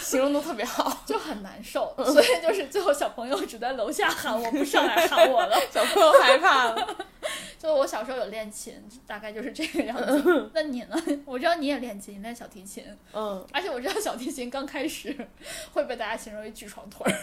[0.01, 1.95] 形容的特别好，就很难受。
[2.05, 5.61] 所以就是最后小朋友只在楼下喊，我不上来喊我了。
[5.71, 6.97] 小朋友害怕了。
[7.59, 8.75] 就我小时候有练琴，
[9.07, 10.51] 大概就是这个样子。
[10.53, 10.97] 那你呢？
[11.25, 12.85] 我知道你也练琴，你练小提琴。
[13.13, 13.47] 嗯。
[13.53, 15.15] 而且我知道小提琴刚开始
[15.73, 17.15] 会被大家形容为巨床腿儿。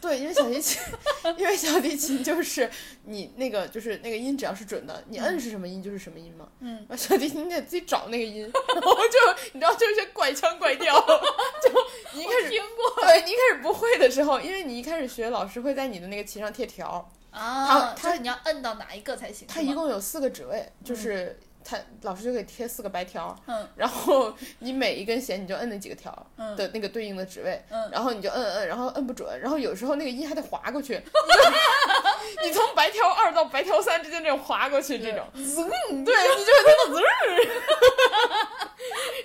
[0.00, 0.80] 对，因为小提琴，
[1.36, 2.70] 因为小提琴就是
[3.04, 6.48] 你那个就是那个音，只要是准的，你摁是什么音就是什么音嘛。
[6.60, 6.86] 嗯。
[6.96, 8.42] 小提琴你得自己找那个音，
[8.74, 11.72] 然后就你知道就是些怪腔怪调，就
[12.14, 13.04] 你一开始听过。
[13.04, 17.10] 对你一开始不会的时候，因为你一开始学，老师会在你的那个琴上贴条。
[17.30, 17.94] 啊。
[17.94, 19.46] 他你要摁到哪一个才行？
[19.48, 21.38] 他一共有四个指位，就是。
[21.68, 26.10] 他老师就给贴四个白条，嗯，然后你每一根弦你就摁那几个条
[26.56, 30.94] 的那个对应的指位，嗯，然后你就摁摁，然后摁不准，然后有时候那个音还得划过去，
[32.42, 37.02] 你从白条二到白条三之间这种划过去这种，对，你就会听到滋，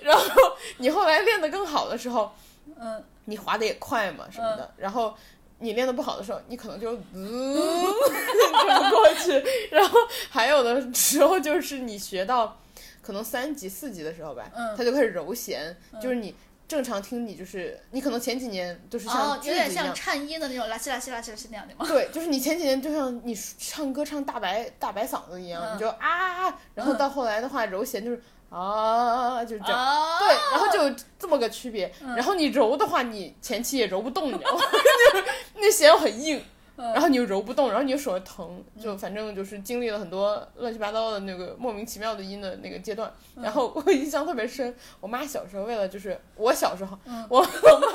[0.04, 2.34] 然后你后来练得更好的时候，
[2.78, 5.16] 嗯，你划的也快嘛什么的，然后。
[5.58, 9.42] 你练的不好的时候，你可能就嗯转不过去。
[9.70, 9.98] 然后
[10.30, 12.60] 还有的时候就是你学到
[13.02, 16.34] 可能三级四级的时候吧，嗯，他就开始揉弦，就是你
[16.66, 21.86] 正常听你就是你可能前几年就是像有点像颤音的那种拉西拉西拉西那样的吗？
[21.88, 28.22] 对，就是你前几年就像你唱歌唱大白大白嗓子一样，你就啊，然后到后来的话揉弦就是。
[28.54, 31.92] 啊，就是这样，对，然后就这么个区别。
[32.16, 34.62] 然后你揉的话，你前期也揉不动，你知道吗？
[35.56, 36.40] 那弦很硬，
[36.76, 43.12] 然后你又揉不动，然后你又手疼，就反正就是经历了很多乱七八糟的那个莫名其妙的音的那个阶段。
[43.36, 46.96] 然后我印象特别深，我妈小时候为了就是我小时候，
[47.28, 47.44] 我 我
[47.78, 47.86] 妈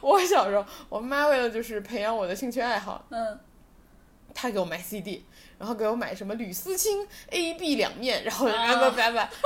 [0.00, 3.38] 我小时候，我妈为了就是培养我的兴趣爱好，嗯，
[4.40, 5.24] 她给我买 CD。
[5.58, 8.90] 然后给我买什么吕思清 A B 两面，然后然后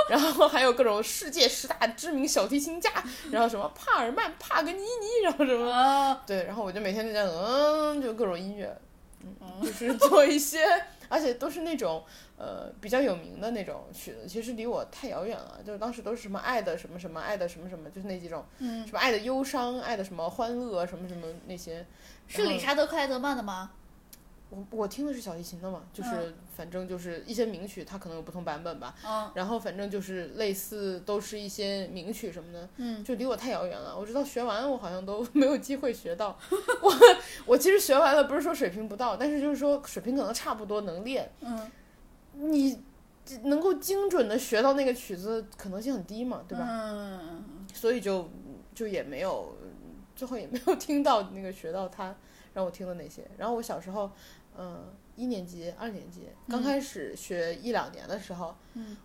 [0.08, 2.88] 然后还有各种世界十大知名小提琴家，
[3.32, 8.72] 然后什么帕尔曼、帕格尼尼，然后什么，对，然后我就每天在家嗯，就各种音乐，
[9.24, 10.64] 嗯，就是做一些，
[11.10, 12.04] 而且都是那种
[12.38, 21.84] 呃比较有名的那种曲子，其实离我太遥远了，就是当时都是什么爱的什么什么爱的什么什么，就是那几种，嗯，什么爱的忧伤、爱的什么欢乐什么什么那些，
[22.28, 23.72] 是理查德克莱德曼的吗？
[24.50, 28.94] 我我听的是小提琴的嘛，就是反正就是一些名曲，它可能有不同版本吧。
[29.04, 29.30] 嗯。
[29.34, 32.68] 然后反正就是类似，都是一些名曲什么的。
[32.76, 33.02] 嗯。
[33.02, 36.38] 就离我太遥远了，我知道学完我好像都 没有机会学到。
[36.80, 36.92] 我
[37.46, 41.30] 我其实学完了，不是说水平不到，但是就是说水平可能差不多能练。
[41.40, 41.70] 嗯。
[42.34, 42.82] 你
[43.44, 46.64] 能够精准的学到那个曲子可能性很低嘛，对吧？
[46.68, 47.66] 嗯。
[47.72, 48.30] 所以就
[48.74, 49.56] 就也没有，
[50.14, 52.14] 最后也没有听到那个学到他
[52.54, 53.28] 让我听的那些。
[53.36, 54.10] 然后我小时候。
[54.56, 54.84] 嗯，
[55.16, 58.54] 一年级、二年级刚开始学一两年的时候，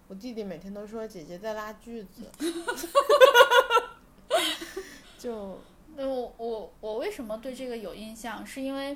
[0.08, 2.30] 我弟弟每天都说姐姐在拉锯子，
[5.18, 5.60] 就
[5.98, 8.46] 我我我为什么对这个有印象？
[8.46, 8.96] 是因为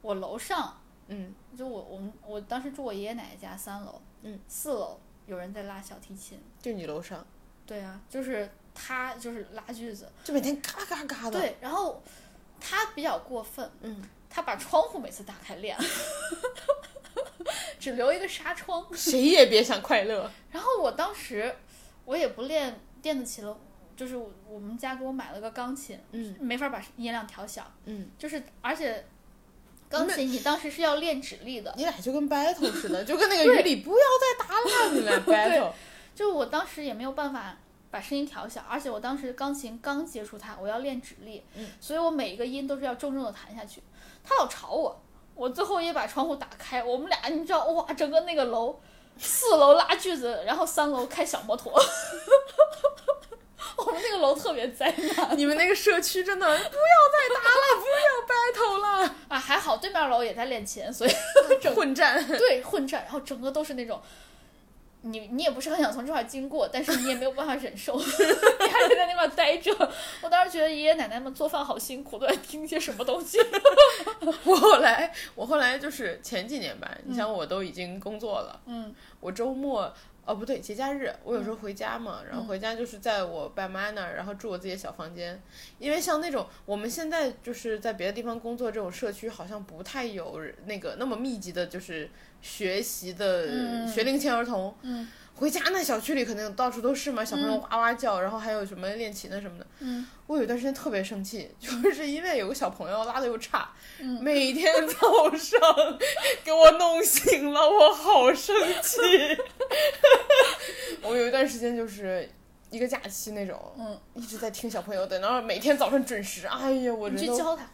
[0.00, 7.26] 我楼上，嗯，就我我们我当时住我爷爷奶奶家三楼，嗯，四楼有人在拉小提琴，就你楼上，
[7.66, 12.02] 对啊，就是他就是拉锯子，就每天嘎嘎嘎的，对，然后
[12.60, 14.02] 他比较过分，嗯。
[14.36, 15.78] 他把窗户每次打开练，
[17.78, 18.84] 只留一个纱窗。
[18.92, 20.28] 谁也别想快乐。
[20.50, 21.54] 然后我当时
[22.04, 23.56] 我也不练电子琴了，
[23.96, 24.16] 就是
[24.48, 29.06] 我们家给我买了个钢琴，嗯，没法把音量调小，嗯，就是而且
[29.88, 31.72] 钢琴你当时是要练指力的。
[31.76, 35.70] 你俩就跟 battle 似的， 就跟那个雨里不要再打了，你俩 battle。
[36.12, 37.56] 就我当时也没有办法。
[37.94, 41.44] 把声音调小，而且我当时钢琴刚接触它，我要练指力，
[41.78, 43.80] 所以我每一个音都是要重重的弹下去。
[44.24, 45.00] 他老吵我，
[45.36, 48.80] 我最后也把窗户打开，我们俩你知道哇，整个那个楼，
[49.16, 51.72] 四楼拉锯子，然后三楼开小摩托，
[53.76, 55.38] 我们那个楼特别灾难。
[55.38, 56.68] 你们那个社区真的不要再
[57.32, 59.38] 打了，不要 battle 了啊！
[59.38, 61.12] 还好对面楼也在练琴，所以
[61.72, 64.02] 混战，对混战，然后整个都是那种。
[65.06, 69.70] 你你也不是很想从这块经过，但是你也没有办法忍受， 你还得在那块待着。
[70.22, 73.38] 我当时觉得爷爷奶奶们做饭好辛苦，都在听些什么东西。
[74.44, 79.92] 我后来，我后来就是前几年吧，你想我都已经工作了，嗯，我周末
[80.26, 85.40] 哦，不对，节假日我有时候回家嘛，然后回家就是在我爸妈那儿，然后住我自己的小房间。
[85.78, 92.08] 因为像那种我们现在就是在别的地方工作这种社区，好像不太有那个那么密集的，就是
[92.40, 94.74] 学习的学龄前儿童。
[94.82, 99.66] 嗯回家那小区里肯定到处都是嘛，小朋友哇哇叫，然后还有什么练琴的什么的。
[99.80, 105.60] 嗯我有一段时间特别生气，就是因为有个小朋友拉的又差，嗯每天早上
[106.44, 108.98] 给我弄醒了，我好生气。
[111.02, 112.26] 我有一段时间就是
[112.70, 116.46] 一个假期那种，嗯，一直在听小朋友的，然后每天早上准时。
[116.46, 117.68] 哎呀，我你去教他。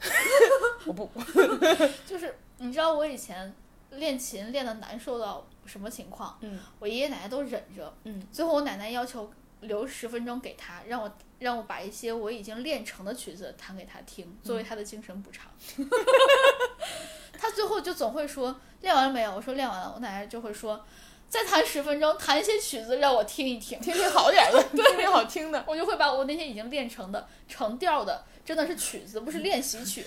[0.84, 1.08] 我不，
[2.04, 3.54] 就是你知道我以前
[3.92, 6.38] 练琴练的难受到什么情况？
[6.40, 15.50] 嗯我爷爷奶奶都忍着，嗯，最后我奶奶要求留十分钟给他，让我让我把一些我已经练成的曲子弹给他听，作为他的精神补偿。
[17.38, 19.34] 他最后就总会说练完了没有？
[19.34, 20.84] 我说练完了，我奶奶就会说
[21.28, 23.78] 再弹十分钟，弹一些曲子让我听一听。
[23.80, 25.62] 听听好点儿的， 听听好听的。
[25.66, 30.06] 我就会把我那些已经练成的成调的，真的是曲子，不是练习曲，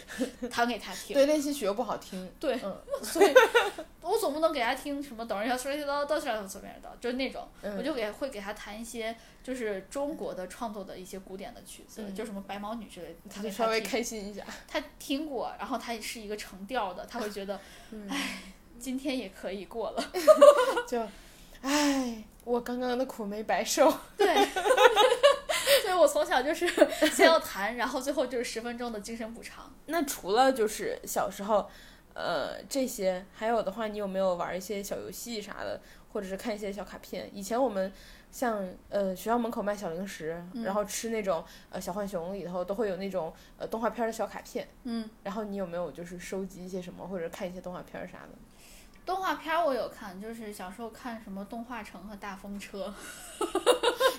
[0.50, 1.14] 弹给他听。
[1.14, 2.32] 对，练习曲又不好听。
[2.40, 3.34] 对，嗯所以
[4.18, 13.78] 我总不能给他听什么哆来咪发嗦来西哆哆西来哆嗦来哆，就是那种，嗯我就给会给他弹一些就是中国的创作的一些古典的曲子，嗯就什么白毛女之类的，他就稍微。
[13.88, 14.44] 开心一下。
[14.68, 17.58] 他听过，然后他也是一个成调的，他会觉得，
[17.92, 18.42] 嗯唉，
[18.80, 20.04] 今天也可以过了。
[20.90, 21.00] 就，
[21.62, 23.94] 唉，我刚刚的苦没白受。
[24.18, 24.28] 对，
[25.84, 26.68] 所以我从小就是
[27.12, 29.72] 先要弹，然后最后就是十分钟的精神补偿。
[29.86, 31.70] 那除了就是小时候，
[32.18, 35.80] 呃，这些，还有的话，你有没有玩一些小游戏啥的，
[36.12, 37.30] 或者是看一些小卡片？
[37.32, 37.94] 以前我们
[38.32, 48.30] 像呃学校门口卖小零食，嗯然后吃那种呃小浣熊里头都会有那种呃动画片的小卡片，嗯，然后你有没有就是收集一些什么，或者看一些动画片啥的？
[49.06, 52.94] 动画片我有看，就是小时候看什么《动画城》和《大风车》。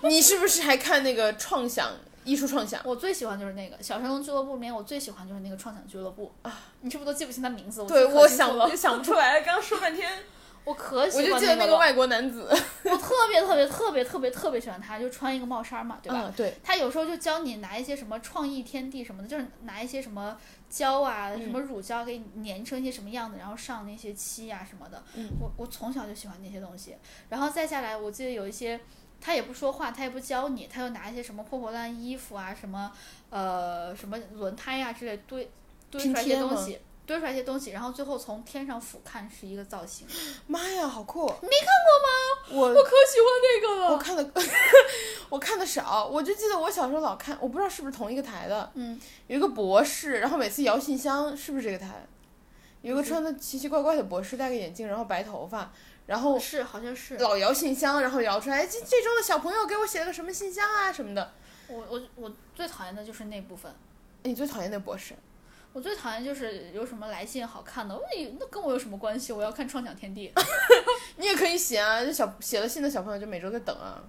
[0.09, 1.93] 你是不是还看那个创想
[2.29, 2.81] 艺术创想？
[2.85, 6.61] 我最喜欢就是那个《小神龙俱乐部》里面，我最喜欢就是那个创想俱乐部啊！
[6.83, 7.87] 你是不是都记不清他名字？
[7.87, 10.11] 对，我想就想不出来，刚刚说半天，
[10.65, 12.47] 我可喜我欢就记得那个外国男子，
[12.85, 16.25] 我特别特别特别特别特别喜欢他，就穿一个帽衫嘛，对吧？
[16.27, 20.37] 嗯，对，他有时候就教你拿一些什么创意天地什么的，就是拿一些什么
[20.69, 25.03] 胶啊、嗯什么乳胶给你粘成一些什么样子，然后上那些漆啊什么的。
[25.15, 26.95] 嗯我我从小就喜欢那些东西，
[27.31, 28.79] 然后再下来，我记得有一些
[29.21, 32.91] 他也不说话，他也不教你，他又拿一些什么破破烂烂衣服啊，什么
[33.31, 35.51] 呃什么轮胎啊之类堆
[35.91, 36.79] 堆出来一些东西。
[37.09, 40.07] 堆出来一些东西，然后最后从天上俯瞰是一个造型，
[40.47, 41.23] 妈呀，好酷！
[41.41, 42.61] 你没看过吗？
[42.61, 43.93] 我我可喜欢那个了。
[43.93, 44.31] 我看的
[45.31, 52.07] 我看的少，我就记得我小时候老看，我不知道是不是同一个台的，嗯，有一个博士，然后每次摇信箱，是不是这个台？
[52.83, 55.73] 有一个穿的奇奇怪怪的博士，戴个眼镜，然后白头发，
[56.09, 61.35] 然后是好像是老摇信箱，然后摇出来，这这周的小朋友给我写了个什么信箱啊什么的。
[61.69, 63.71] 我我我最讨厌的就是那部分。
[64.23, 65.15] 你最讨厌那博士？
[65.75, 69.35] 我最讨厌就是有什么来信好看的，我以那跟我有什么关系？
[69.35, 70.33] 我要看《创想天地》
[71.17, 74.03] 你也可以写啊，那小写了信的小朋友就每周在等啊。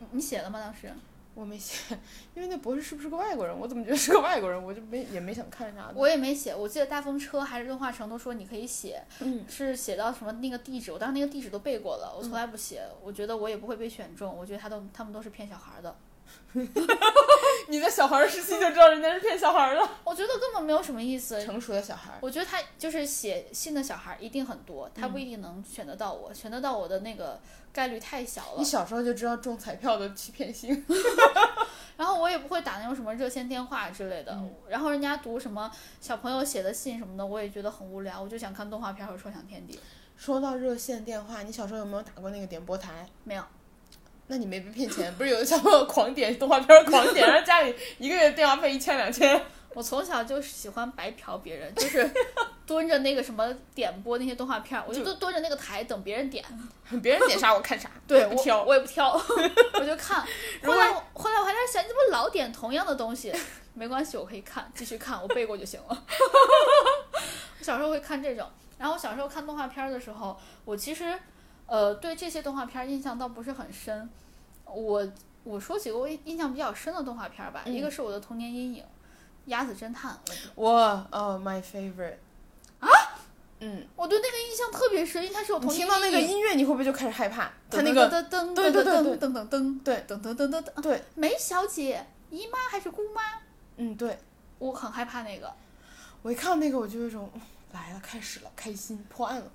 [0.00, 0.58] 你，你写了吗？
[0.58, 0.92] 当时
[1.38, 1.96] 我没写，
[2.34, 3.56] 因为那博士是不是个外国人？
[3.56, 4.60] 我怎么觉得是个外国人？
[4.60, 5.92] 我就没也没想看啥的。
[5.94, 15.94] 我也没写，我记得大风车还是动画城都说你可以写，嗯是写到什么那个地址，我当时那个地址都背过了，我从来不写，我觉得我也不会被选中，我觉得他都他们都是骗小孩的，
[17.68, 19.88] 你在小孩儿时期就知道人家是骗小孩儿的。
[20.02, 21.44] 我觉得根本没有什么意思。
[21.44, 27.38] 成熟的小孩儿，我觉得他就是写信的小孩一定很多，他嗯不一定能选得到我，选得到我的那个
[27.72, 28.64] 概率太小了你。
[28.64, 30.84] 小时候就知道中彩票的欺骗性。
[31.98, 39.74] 然后我也不会打那种什么热线电话之类的，嗯然后人家读什么小朋友写的信什么的，我也觉得很无聊，我就想看动画片和《说想天地》。
[40.16, 43.06] 说到热线电话，你小时候有没有打过那个点播台？
[43.24, 43.42] 没有，
[44.28, 45.12] 那你没被骗钱？
[45.16, 49.40] 不是有的小朋友狂点动画片，狂点， 然后家里一个月电话费一千两千。
[49.74, 52.10] 我从小就喜欢白嫖别人，就是
[52.66, 56.44] 蹲着那个什么点播那些动画片儿，我就都蹲着那个台等别人点，
[57.02, 58.62] 别人点啥我看啥， 对我不挑。
[58.64, 59.12] 我也不挑，
[59.74, 60.26] 我就看。
[60.62, 63.32] 如果后来后来我还在想，你怎么老点同样的东西？
[63.74, 66.04] 没关系，我可以看，继续看，我背过就行了。
[67.60, 71.16] 我小时候会看这种，然后我小时候看动画片儿的时候，我其实
[71.68, 74.10] 呃对这些动画片儿印象倒不是很深。
[74.64, 75.06] 我
[75.44, 78.82] 我说几个我印象比较深的动画片儿吧，嗯一个是我的童年阴影，
[79.46, 80.12] 《鸭子侦探》
[80.54, 82.16] 我，我哦，my favorite
[82.80, 82.88] 啊，
[83.60, 86.20] 嗯，我对那个印象特别深，因为它是我你童年听到那个。
[86.20, 87.50] 音乐，你会不会就开始害怕？
[87.70, 93.22] 他那噔个噔噔对对对噔噔噔噔对噔噔噔噔噔，对，梅小姐姨妈还是姑妈？
[93.76, 94.18] 嗯，对
[94.58, 95.50] 我很害怕那个。
[96.20, 97.40] 我一看到那个，我就有一种嗯
[97.72, 99.50] 来了，开始了，开心破案了。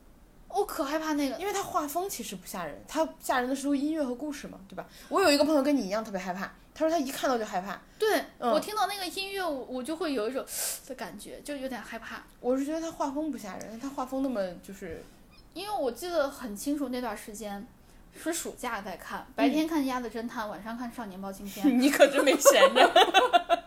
[0.54, 1.36] 我可害怕那个。
[1.38, 4.86] 因为它画风其实不吓人，它吓人的是音乐和故事嘛，对吧？
[5.10, 7.80] 我有一个朋友跟你一样特别害怕，他说他一看到就害怕。
[7.98, 10.46] 对、嗯我听到那个音乐，我我就会有一种
[10.88, 12.24] 的感觉，就有点害怕。
[12.40, 15.04] 我是觉得他画风不吓人，他画风那么就是，
[15.54, 17.66] 因为我记得很清楚那段时间
[18.16, 22.92] 是暑假在看，白天看《鸭子侦探》，晚上看《少年包青天 》，你可真没闲着。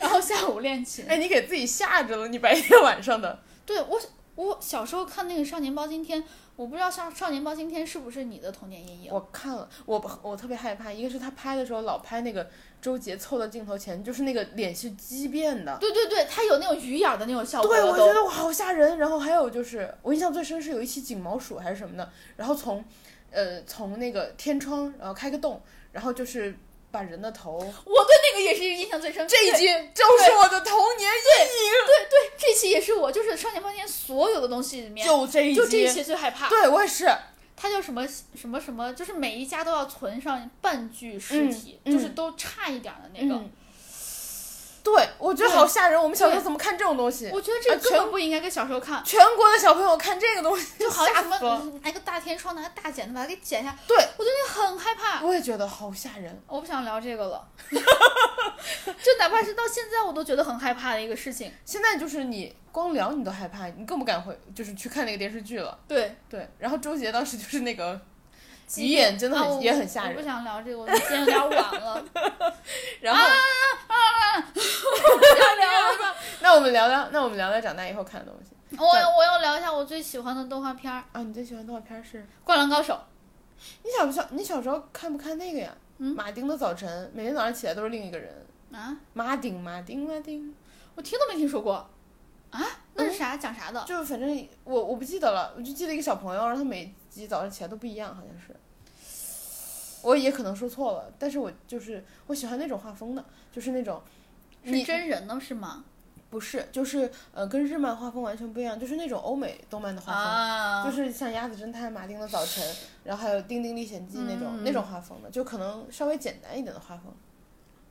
[0.00, 1.04] 然后下午练琴。
[1.08, 3.42] 哎，你给自己吓着了，你白天晚上的。
[3.66, 4.00] 对我，
[4.38, 6.22] 我小时候看那个《少年包青天》，
[6.54, 9.12] 我不知道少《少年包青天》是不是你的童年阴影？
[9.12, 12.48] 我看了，我不我特别害怕，一个是他拍的时候老拍那个
[12.80, 15.76] 周杰凑到镜头前，就是那个脸是畸变的。
[15.80, 18.98] 对对对，他有那种鱼眼的那种效果对，我觉得我好吓人。
[18.98, 22.84] 然后还有就是，我印象最深是有一期锦毛鼠还是什么的，然后从，
[23.32, 25.60] 呃，从那个天窗，然后开个洞，
[25.90, 26.56] 然后就是
[26.90, 27.56] 把人的头。
[27.56, 29.26] 我对那个也是印象最深。
[29.26, 31.72] 对这一集就是我的童年阴影。
[31.86, 36.48] 对对这期也是我，就是《少年包青天》所有的东西里面，就这一集，就这一期最害怕。
[36.48, 37.08] 对我也是。
[37.56, 43.34] 他叫什么什么什么，就是每一家都要存上半具尸体，就是都差一点的那个。
[43.34, 43.50] 嗯
[44.94, 46.02] 对，我觉得好吓人。
[46.02, 47.30] 我们小时候怎么看这种东西？
[47.32, 51.28] 我觉得这个啊全根本不应该给小时候看，全国的小朋友看这个东西，就好像什。
[51.28, 55.24] 么拿个大天窗，拿个大剪子把它给剪下，对，我觉得很害怕。
[55.24, 56.42] 我也觉得好吓人。
[56.46, 61.52] 我不想聊这个了， 就哪怕是到现在，我都觉得很害怕的一个事情。
[61.64, 65.78] 现在就是你光聊你都害怕，你更不敢回，就是去看那个电视剧了。
[65.86, 68.00] 对，对，然后周杰当时就是那个
[68.68, 70.24] 急眼，真的很、啊也很吓人我不。
[70.24, 72.04] 想聊这个，我今天有点晚了。
[73.00, 73.20] 然后，
[74.54, 75.66] 不想聊
[76.06, 76.14] 了。
[76.40, 81.22] 那我们聊聊，那我们聊聊长大以后看的东西我要我要聊一下我最喜欢的动画片儿《啊。
[81.22, 82.24] 你最喜欢动画片是？
[82.44, 82.94] 灌篮高手》。
[83.82, 84.24] 你小不小？
[84.30, 85.74] 你小时候看不看那个呀？
[85.98, 88.46] 嗯马丁的早晨，每天早上起来都是另一个人。
[88.72, 90.54] 啊，马丁，马丁，马丁，
[90.94, 91.88] 我听都没听说过。
[92.50, 93.36] 啊，那是啥？
[93.36, 93.84] 讲啥的？
[93.84, 98.54] 就是反正我我不记得了，我就记得一个小朋友，然后他每集早上起来都不一样，好像是。
[100.02, 104.00] 我也可能说错了，但是我就是我喜欢那种画风的，就是那种，
[104.64, 105.84] 是真人的是吗？
[106.30, 112.62] 不是，就是呃，跟日漫画风完全不一样，就是那种欧美动漫的画风，啊，就是像《鸭子侦探》《马丁的早晨》，
[113.02, 117.12] 然后还有《丁丁历险记》那种、嗯那种画风的，就可能稍微简单一点的画风。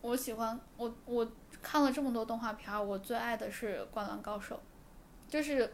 [0.01, 1.27] 我喜欢我我
[1.61, 4.55] 看了这么多动画片儿，我最爱的是《灌篮高手》，
[5.31, 5.73] 就是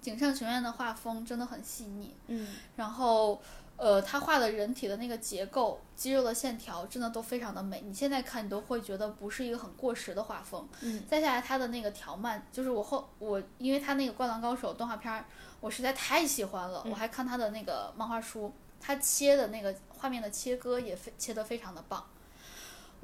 [0.00, 3.40] 井上雄彦的画风真的很细腻，嗯，然后
[3.76, 10.66] 呃，他画的人体的那个结构、肌肉的线条真的都非常的美，你现在看你都会觉得不是一个很过时的画风。
[10.80, 15.24] 嗯，再下来他的那个条漫，就是我后我因为他那个《灌篮高手》动画片儿，
[15.60, 22.04] 我实在太喜欢了，嗯我还看他的那个漫画书，他切的那个画面的切割也非切得非常的棒。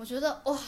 [0.02, 0.58] 我觉得哇，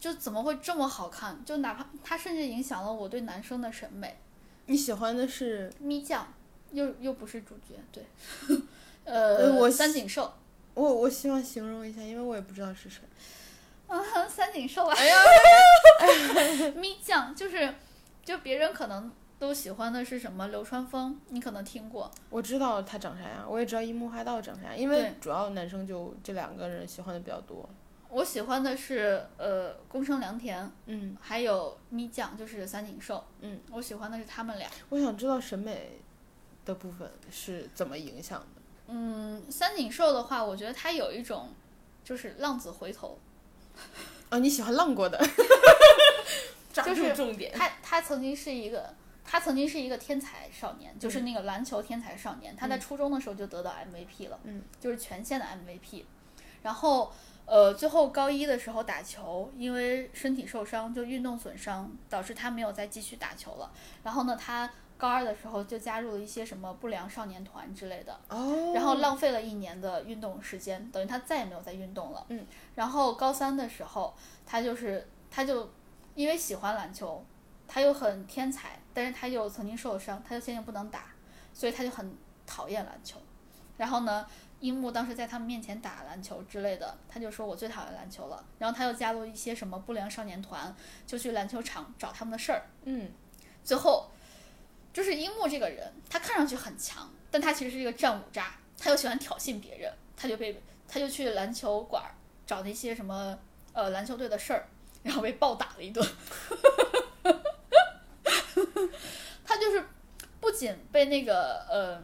[0.00, 1.38] 就怎么会这么好看？
[1.44, 4.18] 就哪怕他甚至影响了我对男生的审美。
[4.64, 6.26] 你喜欢的是咪酱
[6.72, 8.02] 又又不是主角，对，
[9.04, 10.32] 呃呃，我三井寿，
[10.72, 13.02] 我，我希望形容一下，因为我也不知道是谁。
[13.88, 17.74] 啊，三井寿啊，哎呀， 咪酱就是，
[18.24, 27.68] 就别人可能都喜欢的是什么流川枫，你可能听过，我知道他长啥样，我也知道樱木花道长啥样，因为主要男生就这两个人喜欢的比较多。
[28.10, 34.68] 我喜欢的是呃宫生良田，嗯，还有咪酱，就是三井寿，嗯，我喜欢的是他们俩。
[34.88, 36.00] 我想知道审美
[36.64, 38.62] 的部分是怎么影响的。
[38.88, 41.50] 嗯，三井寿的话，我觉得他有一种
[42.02, 43.18] 就是浪子回头，
[44.30, 45.18] 哦，你喜欢浪过的，
[46.72, 47.52] 抓住就是重点。
[47.54, 48.94] 他他曾经是一个。
[49.30, 52.56] 他曾经是一个天才少年，就是那个篮球天才少年。
[52.56, 56.04] 他在初中的时候就得到 MVP 了，嗯，就是全县的 MVP。
[56.62, 57.12] 然后，
[57.48, 63.72] 呃，最后高一的时候打球，因为身体受伤，就运动损伤，导致他没有再继续打球了。
[64.02, 72.26] 然后呢，他高二的时候就加入了一些什么不良少年团之类的，哦，然后浪费了一年的运动时间，等于他再也没有再运动了。
[72.28, 75.70] 嗯，然后高三的时候，他就是他就
[76.14, 77.24] 因为喜欢篮球，
[77.66, 81.06] 他又很天才，但是他又曾经受伤，他就现在不能打，
[81.54, 83.18] 所以他就很讨厌篮球。
[83.76, 84.26] 然后呢，
[84.60, 88.44] 樱木当时在他们面前打篮球之类的，他就说我最讨厌篮球了。
[88.58, 90.74] 然后他又加入一些什么不良少年团，
[91.06, 92.66] 就去篮球场找他们的事儿。
[92.84, 93.10] 嗯，
[93.62, 94.10] 最后，
[94.92, 102.02] 就是樱木这个人，他看上去很强，但他其实是一个战五渣，他又喜欢挑衅别人，他就被他就去篮球馆
[102.46, 103.38] 找那些什么
[103.72, 104.66] 呃篮球队的事儿，
[105.02, 106.04] 然后被暴打了一顿。
[109.44, 109.86] 他就是
[110.40, 112.02] 不仅被那个呃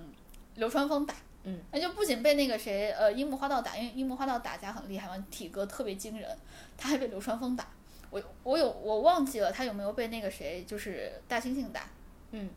[0.54, 1.14] 流川枫打，
[1.44, 6.36] 嗯，那就不仅被那个谁呃樱木花道打，因为樱木花道打架很厉害嘛，体格特别惊人，
[6.76, 7.66] 他还被流川枫打。
[8.10, 11.88] 我我有我忘记了他有没有被那个谁就是大猩猩打，
[12.30, 12.48] 嗯，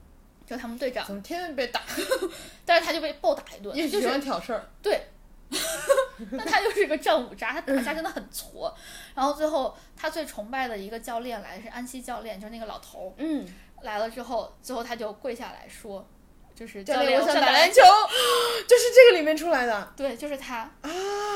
[0.45, 1.81] 就他们队长，怎么天天被打？
[2.63, 4.65] 但是他就被暴打一顿，也喜就是欢挑事儿。
[4.81, 5.01] 对，
[6.31, 8.73] 那他就是个战五渣，他打 架真的很挫。
[9.15, 13.45] 然后最后他最崇拜的一个教练来是安西教练，就是那个老头嗯，
[13.81, 16.07] 来了之后，最后他就跪下来说，
[16.57, 17.75] 就是教练，我想想打篮球，
[18.67, 19.93] 就是这个里面出来的。
[19.95, 20.89] 对，就是他，啊，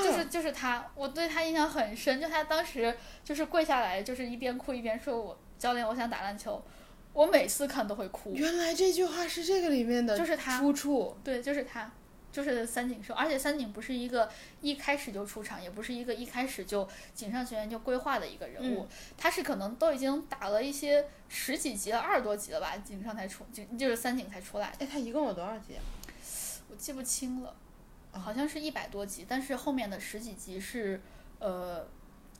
[0.03, 2.19] 就是就是他，我对他印象很深。
[2.19, 2.91] 就他当时
[3.23, 6.59] 就是跪下来，就是一边哭一边说：“我教练，我想打篮球。”
[7.13, 8.33] 我每次看都会哭。
[8.33, 11.15] 原来这句话是这个里面的，就是他出处。
[11.23, 11.91] 对，就是他，
[12.31, 13.13] 就是三井寿。
[13.13, 14.29] 而且三井不是一个
[14.61, 24.85] 一开始就出场，也不是一个一开始就井上学员就规划的一个人物，他是可能都已经打了一些十几集了，二十多集了吧，井上才出，就就是三井才出来的。
[24.85, 25.81] 哎，他一共有多少集啊？
[26.71, 27.53] 我记不清了，
[28.11, 31.01] 好像是一百多集，但是后面的十几集是
[31.39, 31.85] 呃，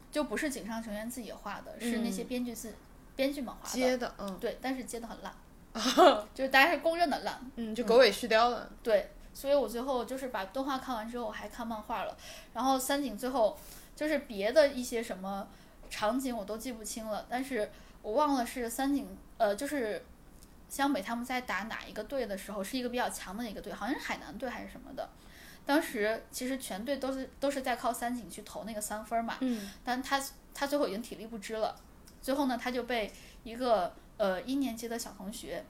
[0.10, 2.74] 就不是井上雄彦自己画的，是那些编剧自
[3.16, 3.74] 编剧们画的。
[3.74, 5.36] 接的，嗯对，但是接的很烂，
[6.34, 7.40] 就是大家是公认的烂。
[7.58, 8.72] 嗯，就狗尾续貂了。
[8.82, 12.18] 对，所以我最后就是把动画看完之后，我还看漫画了。
[12.54, 13.58] 然后三井最后
[13.96, 15.48] 就是别的一些什么
[15.90, 17.70] 场景我都记不清了，但是
[18.02, 20.04] 我忘了是三井呃，就是
[20.70, 25.10] 湘北他们在打哪一个队的时候，是一个比较强的一个队，好像是海南队还是什么的。
[25.66, 30.22] 当时其实全队都是都是在靠三井去投那个三分嘛，嗯但他
[30.54, 31.76] 他最后已经体力不支了，
[32.22, 33.12] 最后呢，他就被
[33.44, 35.64] 一个呃一年级的小同学，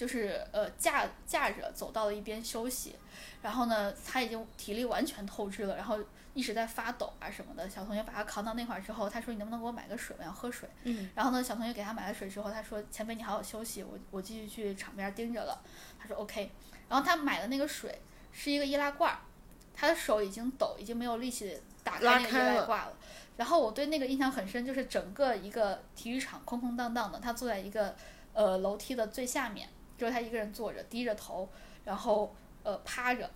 [0.00, 2.96] 就是呃架架着走到了一边休息，
[3.42, 5.98] 然后呢，他已经体力完全透支了，然后
[6.32, 7.68] 一直在发抖啊什么的。
[7.68, 10.16] 小同学把他扛到那块儿之后，他说：“你能不能给我买个水？
[10.18, 15.60] 我要喝水。”嗯然后呢，小同学给他买了水之后，他说：“前辈你好好休息，我我继续去场边盯着了。”
[16.00, 16.50] 他说：“OK。”
[16.88, 18.00] 然后他买的那个水
[18.32, 19.18] 是一个易拉罐儿，
[19.74, 22.92] 他的手已经抖，已经没有力气打开那个易拉罐了。
[23.36, 27.94] 然后我对那个印象很深，就是整个一个体育场空空荡荡的，他坐在一个
[28.32, 29.68] 呃楼梯的最下面，
[30.00, 31.46] 就是他一个人坐着，低着头，
[31.84, 33.30] 然后呃趴着，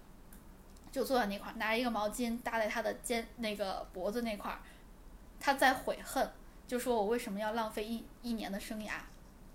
[0.90, 4.58] 就坐在那块儿，拿着一个毛巾搭在他的肩那个脖子那块儿，
[5.38, 6.26] 他在悔恨，
[6.66, 8.92] 就说我为什么要浪费一一年的生涯。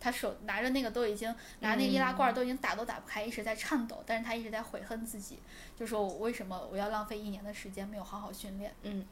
[0.02, 1.30] 他手拿着那个都已经
[1.60, 5.40] 拿那个易拉罐都已经打都打不开，一直在颤抖，但是他一直在悔恨自己，
[5.76, 8.74] 就说我为什么我要浪费一年的时间没有好好训练。
[8.84, 9.06] 嗯，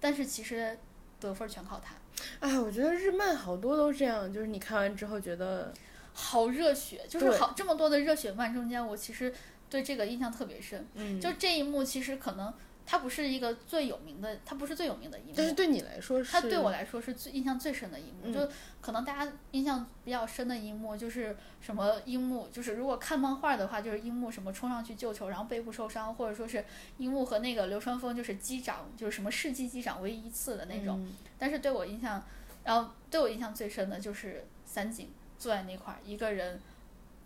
[0.00, 0.78] 但是其实
[1.20, 1.94] 得分全靠他，
[2.40, 5.70] 哎，我觉得日漫好多都这样，就是你看完之后觉得，
[6.18, 9.32] 好热血，就是好这么多的热血漫中间，我其实
[9.68, 10.86] 对这个印象特别深。
[10.94, 12.52] 嗯，就这一幕，其实可能
[12.86, 18.20] 它不是一个最有名的，它不是最有名的一幕，但是对你来说是，它对我来说是最印象最深的一幕。
[18.24, 18.48] 嗯就
[18.80, 26.64] 可能大家印象比较深的一幕就是什么樱木，就是如果看漫画的话，就是樱木什么冲上去救球，然后背部受伤，或者说是
[26.96, 30.98] 樱木和那个流川枫就是击掌，就是什么世纪击掌唯一一次的那种。
[31.04, 32.24] 嗯但是对我印象，
[32.64, 36.60] 然后对我印象最深的就是三井坐在那块儿，一个人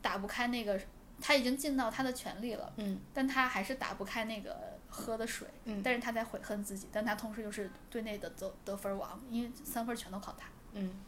[0.02, 0.80] 打不开那个，
[1.20, 10.48] 他已经尽到他的全力了，嗯但他还是打不开那个喝的水，嗯但是他在悔恨自己，但他同时又是队内的得得分王，因为三分全都靠他。
[10.72, 11.00] 嗯，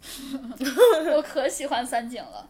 [1.16, 2.48] 我可喜欢三井了。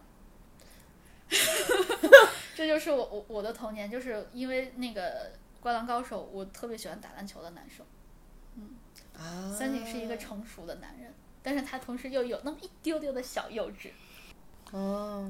[2.55, 5.27] 这就是我我我的童年，就是因为那个
[5.61, 7.85] 《灌篮高手》，我特别喜欢打篮球的男生。
[9.17, 13.89] 啊，三井是一个成熟的男人，但是他同时又有那么一丢丢的小幼稚，
[14.71, 15.29] 哦，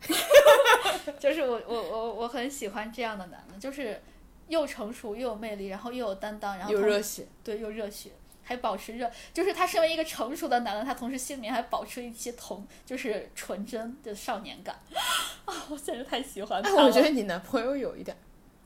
[1.20, 4.00] 就是我我我我很喜欢这样的男的，就是
[4.48, 8.10] 又成熟又有魅力，然后又有担当，然后又有热血，对又热血，
[8.42, 14.76] 还保持着，就是他身为一个成熟的男的，他同时心里面还保持一些童，就是纯真的少年感
[15.44, 15.54] 啊！
[15.68, 18.16] 我简直太喜欢他哎，了，我觉得你男朋友有一点，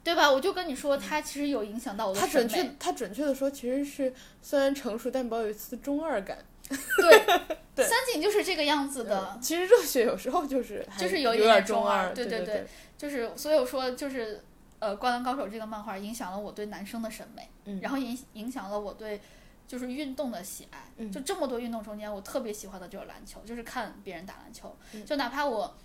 [0.03, 0.31] 对吧？
[0.31, 2.49] 我就跟你说，他其实有影响到我的他审美。
[2.49, 6.39] 准确，他准确的说，其实是虽然成熟，但保有一丝中二感。
[6.69, 7.27] 对，
[7.75, 14.43] 对三井就是这个样子的，其实热血有时候就是就是有有一点中中二对对对对就是所以我说就是
[14.79, 19.21] 呃，《灌篮高手》这个漫画影响了我对男生的审美，嗯然后影影响了我对
[19.67, 20.91] 就是运动的喜爱。
[20.97, 25.77] 嗯就这么多运动中间，我特别喜欢的就是篮球，就是看别人打篮球，嗯就哪怕我。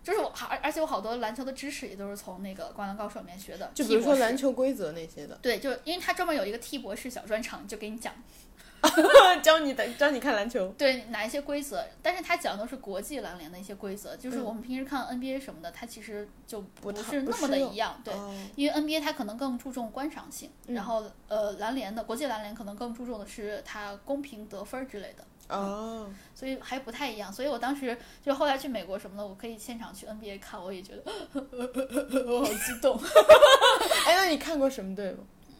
[0.00, 3.70] 就是我，而而且我好多篮球的知识也都是从那个《灌篮高手》里面学的。
[3.74, 8.14] 就比如说篮球规则那些的，对，就因为他专门有一个 T 博士小专场，就给你讲
[9.42, 10.68] 教你的教你看篮球。
[10.78, 18.14] 对哪一些规则，但是他讲的都是国际篮联的一些规则，就是嗯我们平时看 NBA 什么的，它其实就不太是那么的一样，对。
[18.14, 25.24] 哦因为 NBA 它可能更注重观赏性，嗯然后呃篮联的国际篮联可能更注重的是它公平得分之类的，
[25.54, 27.32] 哦，所以还不太一样。
[27.32, 31.02] 所以我当时就后来去美国什么的，我可以现场去 NBA 看，我也觉得
[32.26, 32.98] 我好激动。
[34.06, 35.14] 哎，那你看过什么队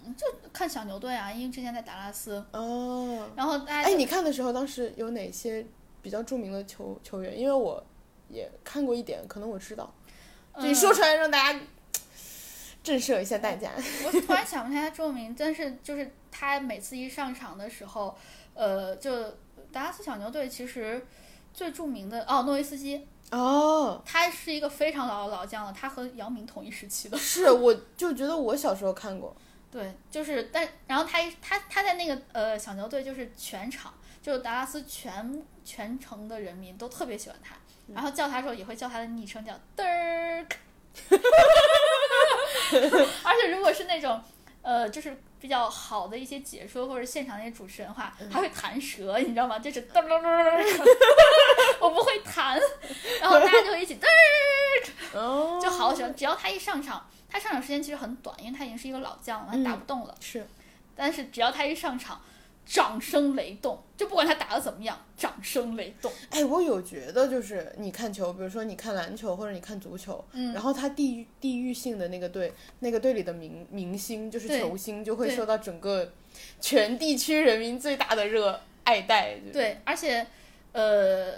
[0.08, 0.14] 吗？
[0.52, 5.64] 看小牛队啊，因为之前在达拉斯，哦，然后大家哎，你看的时候，当时有哪些
[6.02, 7.38] 比较著名的球球员？
[7.38, 7.84] 因为我
[8.28, 9.92] 也看过一点，可能我知道。
[10.58, 11.60] 你说出来让大家
[12.82, 13.70] 震慑一下大家。
[14.04, 18.16] 我突然想不起来他中文名，但是就是他每次一上场的时候，
[18.54, 19.22] 呃，就
[19.70, 21.06] 达拉斯小牛队其实
[21.54, 27.16] 最著名的哦，诺维斯基，哦，他是一个非常老的老将了，他和姚明同一时期的。
[27.16, 29.36] 是，我就觉得我小时候看过。
[29.70, 33.92] 对，就是但然后他一他他在那个呃小牛队就是全场
[34.22, 37.54] 就是达拉斯全全城的人民都特别喜欢他，
[37.94, 40.50] 然后叫他的时候也会叫他的昵称叫 Dirk，
[43.24, 44.22] 而且如果是那种
[44.62, 49.58] 呃就是比较好的一些解说或者现场那些主持人的话，还会弹舌，你知道吗？
[49.58, 50.96] 就是嘚嘚嘚嘚，
[51.80, 52.58] 我不会弹，
[53.20, 56.14] 然后大家就会一起嘚就好喜欢。
[56.16, 60.14] 只要他一上场，他上场时间其实很短，因为他已经是一个老将了，他打不动了。
[60.20, 60.46] 是，
[60.96, 62.20] 但是只要他一上场，
[62.64, 66.12] 掌声雷动，就不管他打的怎么样，掌声雷动。
[66.30, 76.12] 哎，我有觉得就是你看球，比如说你看篮球或者你看足球，嗯然后他地域地域性的那个队，那个队里的明明星就是球星，就会受到整个
[76.60, 79.38] 全地区人民最大的热爱戴。
[79.38, 80.26] 就是，对，而且
[80.72, 81.32] 呃，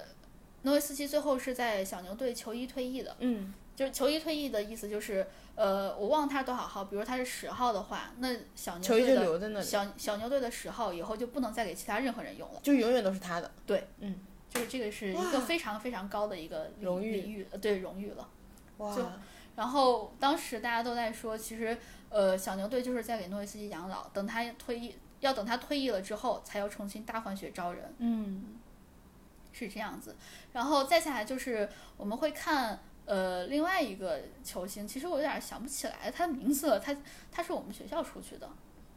[0.63, 5.27] 诺维斯基最后是在小牛队球衣退役的，嗯，就是球衣退役的意思就是。
[5.57, 12.61] 呃，我忘了他是多少号，比如他是十号的话，那小牛队的留在那里，小小牛队的十号以后就不能再给其他任何人用了。
[12.63, 13.51] 就永远都是他的。
[13.67, 18.27] 对，嗯就是这个是一个非常非常高的一个荣誉对荣誉了。
[18.79, 19.05] 哇，就
[19.55, 21.77] 然后当时大家都在说，其实
[22.09, 28.59] 呃，小牛队就是在给诺维斯基养老，等他退役，要等他退役了之后，才要重新大换血招人，嗯，
[29.53, 30.17] 是这样子。
[30.55, 31.69] 然后再下来就是
[31.99, 32.81] 我们会看
[33.11, 36.97] 呃另外一个球星，其实我有点想不起来他的名字了，他
[37.31, 38.49] 他是我们学校出去的。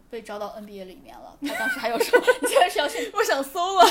[0.09, 2.23] 被招到 NBA 里面了，他当时还有什么？
[2.39, 3.83] 你竟然是要去我想搜了。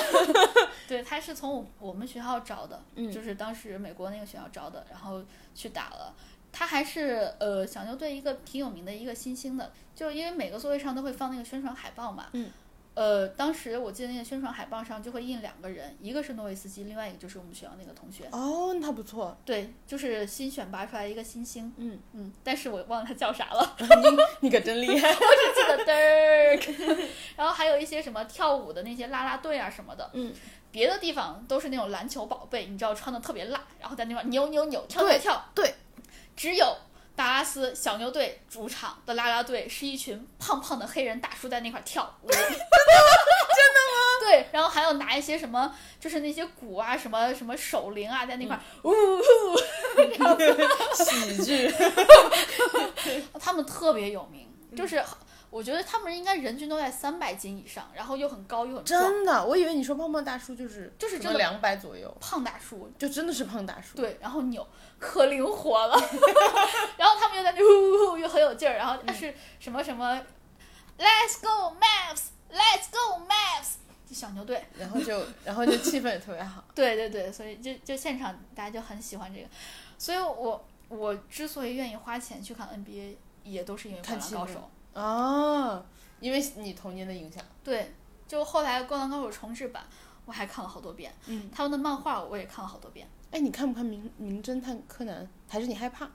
[0.86, 5.20] 对，他是从我我们学校招的，嗯就是当时美国那个学校招的，然后
[5.52, 6.14] 去打了。
[6.52, 12.28] 他还是呃小牛队一个挺有名的一个新星的，就因为每个座位上都会放那个宣传海报嘛。
[12.34, 12.52] 嗯。
[12.94, 18.24] 呃，当时我记得那个宣传海报上就会印两个人，一个是诺维斯基，另外一个就是我们学校那个同学。
[18.32, 19.34] 哦，那他不错。
[19.44, 21.72] 对，就是新选拔出来一个新星。
[21.78, 23.76] 嗯嗯，但是我忘了他叫啥了。
[24.40, 25.08] 你可真厉害。
[25.12, 30.32] 我只记得 Dirk，然后还有一些什么跳舞的那些啦啦队啊什么的，嗯，
[30.70, 35.74] 别的地方都是那种篮球宝贝，你知道穿的特别辣，然后在那块扭扭扭跳跳跳，对，
[36.36, 36.76] 只有
[37.14, 42.50] 达拉斯小牛队主场的啦啦队是一群胖胖的黑人大叔在那块跳舞，真的吗？
[43.54, 43.98] 真的吗？
[44.20, 48.92] 对，然后还有拿一些什么，就是那些鼓啊，什么什么手铃啊，在那块，呜、
[51.04, 51.74] 喜剧。
[53.38, 55.02] 他们特别有名，就是
[55.52, 63.94] 我觉得他们应该人均都在三百斤以上，然后又很高又很壮，真的，我以为你说胖胖大叔就是就是真的两百左右，胖大叔，就真的是胖大叔。
[63.94, 64.66] 对，然后扭
[64.98, 65.94] 可灵活了，
[66.96, 70.24] 然后他们又在那呜呜呜又很有劲儿，然后是什么什么、
[70.98, 73.74] Let's go Maps，Let's go Maps，
[74.08, 76.64] 就小牛队，然后就然后就气氛也特别好。
[76.74, 79.46] 对对对，所以就就现场大家就很喜欢这个，
[79.98, 84.58] 所以我我之所以愿意花钱去看 NBA，也都是因为《灌看篮高手》。
[84.94, 85.84] 哦，
[86.20, 87.42] 因为你童年的影响。
[87.64, 87.94] 对，
[88.28, 89.84] 就后来《灌篮高手》重制版，
[90.24, 93.08] 我还看了好多遍，嗯，他们的漫画我也看了好多遍。
[93.30, 95.28] 哎，你看不看名名侦探柯南？
[95.48, 96.08] 还是你害怕？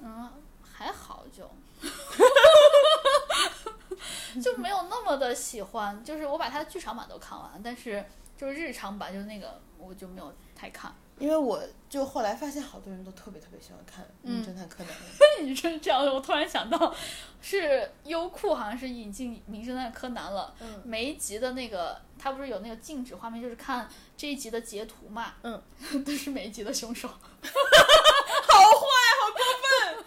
[0.00, 0.30] 嗯，
[0.62, 1.50] 还好就，
[4.40, 6.04] 就没有那么的喜欢。
[6.04, 8.04] 就是我把它的剧场版都看完，但是
[8.36, 10.94] 就是日常版，就是那个我就没有太看。
[11.18, 14.92] 因为我就后来发现好多人都特别特别喜欢看名嗯侦探柯南。
[15.42, 16.94] 你说这样的，我突然想到，
[17.40, 20.54] 是优酷好像是引进《名侦探柯南》了。
[20.60, 25.34] 嗯每一集的那个，它不是有那个静止画面，就是看这一集的截图嘛。
[25.42, 25.62] 嗯，
[26.04, 27.08] 都是每一集的凶手。
[27.08, 28.86] 好坏，
[29.20, 30.04] 好过分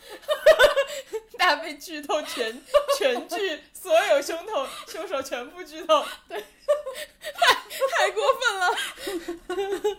[1.37, 2.61] 大家被剧透全
[2.97, 6.43] 全剧所有凶头凶手全部剧透，对，
[7.89, 9.97] 太太过分了。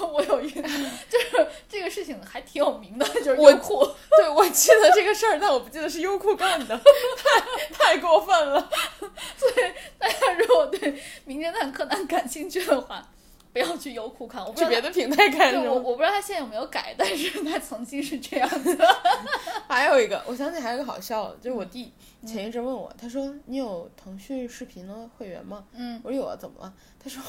[0.12, 0.62] 我有一个，
[1.08, 3.84] 就是这个事情还挺有名的，就是优酷。
[4.16, 6.80] 对，我记得这个事儿，但我不记得是优酷干的，
[7.16, 7.40] 太
[7.94, 8.70] 太过分了。
[9.36, 10.92] 所以大家如果对
[11.24, 13.06] 《名侦探柯南》感兴趣的话，
[13.54, 14.44] 不要去优酷看。
[14.44, 15.82] 我不知道去别的平台看对我吗？
[15.84, 18.96] 我不知道他现在有没有改，但是他曾经是这样的。
[19.68, 21.92] 还有一个，我想起还有一个好笑的，就是我弟
[22.26, 25.64] 前一阵问我，他说你有腾讯视频的会员吗？
[25.72, 26.74] 嗯，我说有啊，怎么了？
[27.02, 27.22] 他说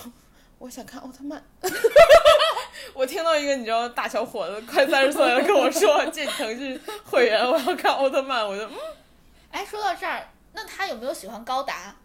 [0.57, 1.43] 我想看奥特曼。
[2.95, 8.73] 我听到一个你知道大小伙子快三十岁了跟我说借你腾讯会员，我要看奥特曼，我就嗯，
[9.51, 11.95] 哎，说到这儿，那他有没有喜欢高达？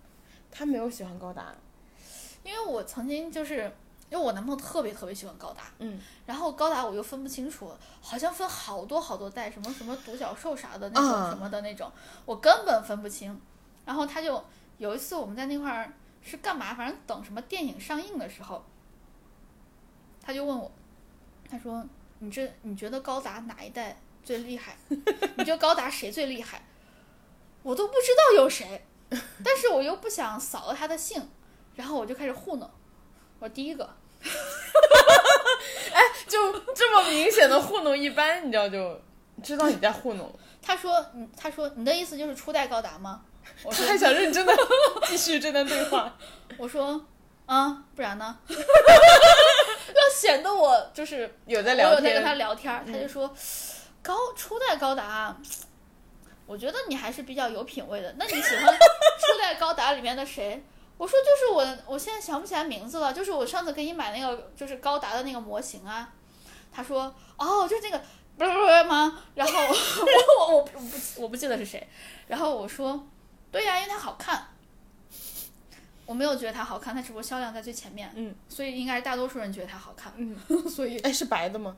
[0.53, 1.55] 他没有喜欢高达，
[2.43, 3.71] 因为我曾经就是
[4.11, 11.90] 因为我男朋友特别特别喜欢高达，嗯，然后高达我又分不清楚，好像分好多好多代，什么什么独角兽啥的那种、啊什么的那种，
[12.24, 13.40] 我根本分不清。
[13.84, 14.44] 然后他就
[14.78, 15.92] 有一次我们在那块儿
[16.22, 18.64] 是干嘛，反正等什么电影上映的时候，
[20.20, 20.70] 他就问我，
[21.48, 21.84] 他说
[22.18, 24.76] 你这你觉得高达哪一代最厉害？
[24.88, 26.62] 你觉得高达谁最厉害？
[27.62, 28.84] 我都不知道有谁，
[29.44, 31.28] 但是我又不想扫了他的兴，
[31.74, 32.70] 然后我就开始糊弄，
[33.41, 33.88] 我第一个。
[35.93, 39.01] 哎就这么明显的糊弄，一般你知道就
[39.43, 40.32] 知道你在糊弄。
[40.62, 41.05] 他说
[41.36, 43.22] ：“他说你的意思就是初代高达吗？”
[43.64, 44.55] 我说他还想认真的
[45.09, 46.16] 继续这段对话。
[46.57, 47.05] ：“我说
[47.47, 48.38] 啊，不然呢？
[48.49, 53.34] 要显得我就是有在聊我有在跟他，聊天儿，他就说
[54.03, 55.36] 高初代高达，
[56.47, 58.14] 我觉得你还是比较有品位的。
[58.18, 58.66] 那你喜欢
[59.18, 60.62] 初代高达里面的谁？
[61.01, 66.12] 我说就是我，我现在想不起来名字了，就是我上次给你买那个就是高达的那个模型啊。
[66.70, 68.05] 他说哦，就是那个
[68.36, 69.22] 不是不是吗？
[69.34, 70.78] 然后我我我不
[71.16, 71.88] 我不记得是谁。
[72.26, 73.03] 然后我说
[73.51, 74.46] 对呀、因为它好看。
[76.05, 80.36] 我没有觉得它好看，它只不过销量在最前面，嗯，所以应该是大多数人觉得它好看，嗯，
[80.68, 81.74] 所以哎，是白的吗？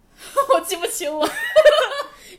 [0.54, 1.28] 我记不清了。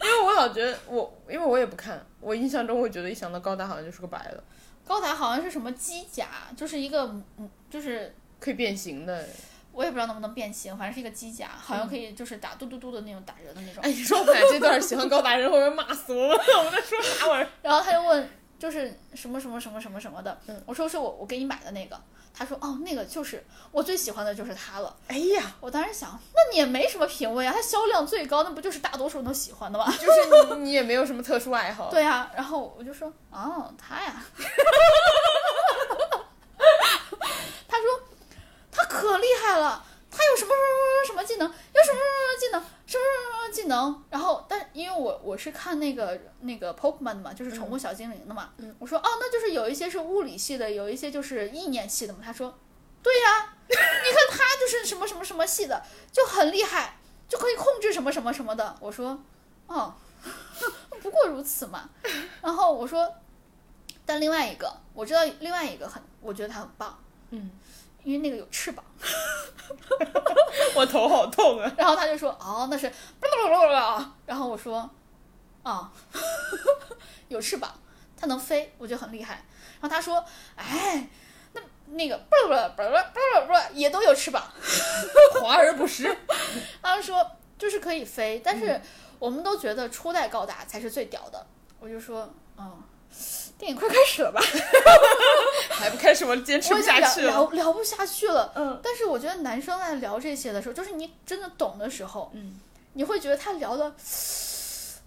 [0.02, 4.44] 因为我老觉得我，因为我也不看，我印象中会觉得一想到高达好像就是个白的，
[4.86, 7.04] 高达好像是什么机甲，就是一个
[7.38, 9.28] 嗯，就是可以变形的。
[9.74, 13.84] 我也不知道能不能变形，反正是一个机甲，好像可以就是打嘟嘟嘟的那种打人的那种。
[13.84, 16.38] 哎，你说我们俩这段喜欢高达人会不会骂死我们？
[16.60, 17.50] 我们在说啥玩意儿？
[17.62, 22.02] 然后他就问，就是什么什么什么什么什么的，嗯我说是我我给你买的那个，
[22.38, 24.96] 他说哦那个就是我最喜欢的就是它了。
[25.08, 29.86] 哎呀，我当时想，那你也没什么品味啊，它销量最高，那不就是大多数人都喜欢的吗？
[29.98, 31.90] 就是你你也没有什么特殊爱好。
[31.90, 34.24] 对呀、然后我就说，哦，他呀，
[37.68, 37.86] 他说
[38.72, 39.95] 他可厉害了，他
[40.32, 44.04] 有什么什么什么技能，有什么什么技能，什么什么技能。
[44.10, 52.20] 然后，但因为我我是看那个那个 Pokemon 的嘛，就是宠物小精灵的嘛，嗯我说哦，那就是有一些是物理系的，有一些就是意念系的嘛。
[52.24, 52.58] 他说，
[53.02, 56.98] 对呀，你看他就是什么什么什么系的，就很厉害，
[57.28, 58.76] 就可以控制什么什么什么的。
[58.80, 59.20] 我说，
[59.68, 59.94] 哦。
[61.04, 61.88] 不过如此嘛。
[62.42, 63.08] 然后我说，
[64.08, 66.98] 但另外一个我知道，另外一个很，我觉得他很棒，
[67.30, 67.52] 嗯，
[68.06, 68.86] 因为那个有翅膀。
[70.76, 71.72] 我头好痛啊！
[71.78, 72.92] 然后他就说，哦，那是，
[74.26, 74.90] 然后我说，
[75.64, 75.92] 啊、
[77.30, 77.74] 有翅膀，
[78.18, 79.44] 它能飞，我觉得很厉害。
[79.80, 80.24] 然后他说，
[80.56, 81.10] 哎，
[81.54, 82.22] 那那个
[83.74, 84.44] 也都有翅膀。
[85.42, 86.16] 华而不实。
[86.82, 88.80] 他说就是可以飞，但是
[89.18, 91.46] 我们都觉得初代高达才是最屌的。
[91.80, 92.84] 我就说，嗯，
[93.58, 94.42] 电影快开始了吧？
[95.72, 97.32] 还不开始，我坚持不下去了。
[97.32, 98.52] 聊聊不下去了。
[98.56, 102.60] 嗯但是我觉得男生在聊这些的时候，就是你真的懂的时候，嗯，
[102.94, 103.94] 你会觉得他聊的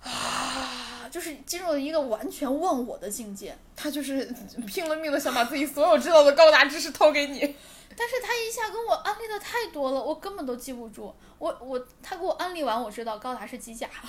[0.02, 3.56] 啊，就是进入了一个完全忘我的境界。
[3.76, 4.34] 他就是
[4.66, 7.54] 拼了命的想把自己所有知道的高达知识掏给你。
[7.96, 11.14] 但是他一下跟我安利的太多了，我根本都记不住。
[11.38, 13.88] 我我他给我安利完，我知道高达是机甲，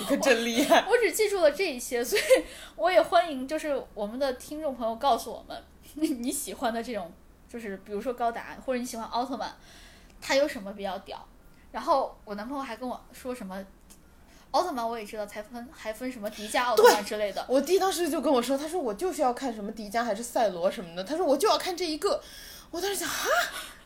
[0.00, 0.84] 你可真厉害。
[0.90, 2.22] 我只记住了这一些，所以
[2.76, 5.62] 我也欢迎就是我们的听众朋友告诉我们
[5.94, 7.12] 你喜欢的这种，
[7.48, 9.52] 就是比如说高达或者你喜欢奥特曼，
[10.20, 11.26] 他有什么比较屌？
[11.72, 13.64] 然后我男朋友还跟我说什么。
[14.56, 17.44] 奥特曼我也知道，才分还分什么迪迦奥特曼之类的。
[17.48, 22.22] 我弟当时就跟我说，他说我就是要看什么迪迦还是赛罗什么的，他说我就要看这一个。
[22.70, 23.14] 我当时想啊，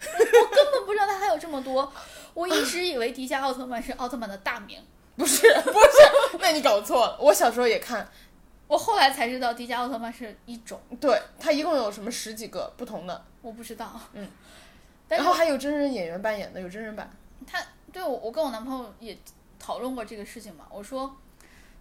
[0.00, 1.92] 我根本不知道他还有这么多，
[2.32, 4.82] 我一直以为迪迦奥特曼是奥特曼的大名，
[5.16, 7.18] 不是不是，那你搞错了。
[7.20, 8.08] 我小时候也看，
[8.66, 14.00] 我后来才知道迪迦奥特曼是一种，对，它一共有什么十几个不同的，我不知道。
[14.14, 14.26] 嗯，
[15.08, 17.10] 然后还有真人演员扮演的，有真人版。
[17.46, 17.62] 他
[17.92, 19.16] 对我，我跟我男朋友也
[19.60, 20.66] 讨论过这个事情嘛。
[20.70, 21.14] 我说，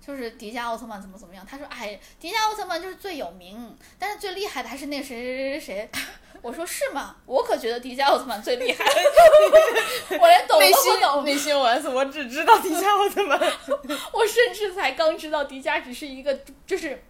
[0.06, 1.46] 就是迪迦奥特曼怎么怎么样？
[1.50, 5.90] 他说，哎，迪迦奥特曼就是最有名，但是最厉害的还是那个谁谁谁谁谁。
[6.42, 7.18] 我说是吗？
[7.26, 8.86] 我可觉得迪迦奥特曼最厉害，
[10.20, 13.38] 我连懂内都不懂，心内心 OS，我只知道迪迦奥特曼
[14.14, 16.34] 我甚至才刚知道迪迦只是一个
[16.66, 17.04] 就是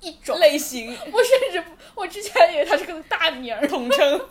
[0.00, 0.38] 一一种。
[0.40, 1.64] 类型我甚至
[1.94, 4.28] 我之前以为它是个大名儿，统称。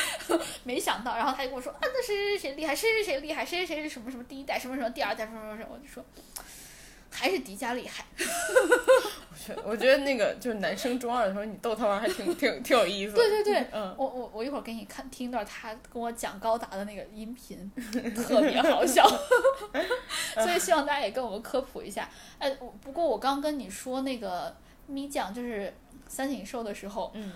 [0.64, 6.04] 没想到，然后他就跟我说啊，那谁谁谁厉害，谁谁谁厉害，谁谁谁是什么什么第一代，什么什么第二代，什么什么什么，我就说
[7.10, 8.04] 还是迪迦厉害。
[9.64, 13.18] 我觉得那个就是男生中二的时候，你逗他玩还挺挺挺有意思的。
[13.18, 17.70] 对对对，嗯，我我我一会儿给你看听一段他跟我讲高达的那个音频，
[18.14, 19.04] 特别好笑，
[20.42, 22.08] 所以希望大家也跟我们科普一下。
[22.38, 24.54] 哎，我不过我刚跟你说那个
[24.86, 25.74] 咪酱就是
[26.06, 27.32] 三井寿的时候，嗯，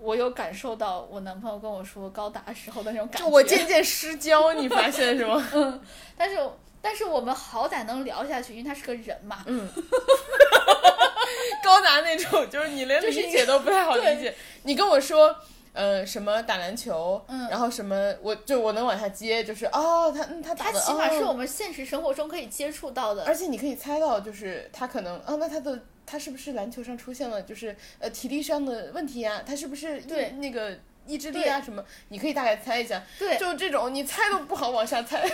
[0.00, 3.24] 我有感受到我男朋友跟我说高达时候的那种感觉。
[3.24, 5.46] 就我渐渐失焦， 你发现是吗？
[5.54, 5.80] 嗯，
[6.16, 6.36] 但是
[6.82, 9.42] 但是我们好歹能聊下去，因为他是个人嘛。
[9.46, 9.68] 嗯，
[11.62, 14.34] 高达那种就是你连就是理解都不太好理解。
[14.64, 15.34] 你跟我说，
[15.72, 23.24] 呃，什么打篮球，嗯然后什么，我就我能往下接，就是哦，他嗯他打的，他起码是哦我们现实生活中可以接触到的。
[23.24, 25.78] 而且你可以猜到，就是他可能，哦，那他的
[26.10, 29.42] 他是不是篮球上出现了就是呃体力上的问题啊？
[29.46, 31.84] 他是不是意对那个意志力啊什么？
[32.08, 33.02] 你可以大概猜一下。
[33.18, 35.20] 对，就这种你猜都不好往下猜。
[35.22, 35.30] 对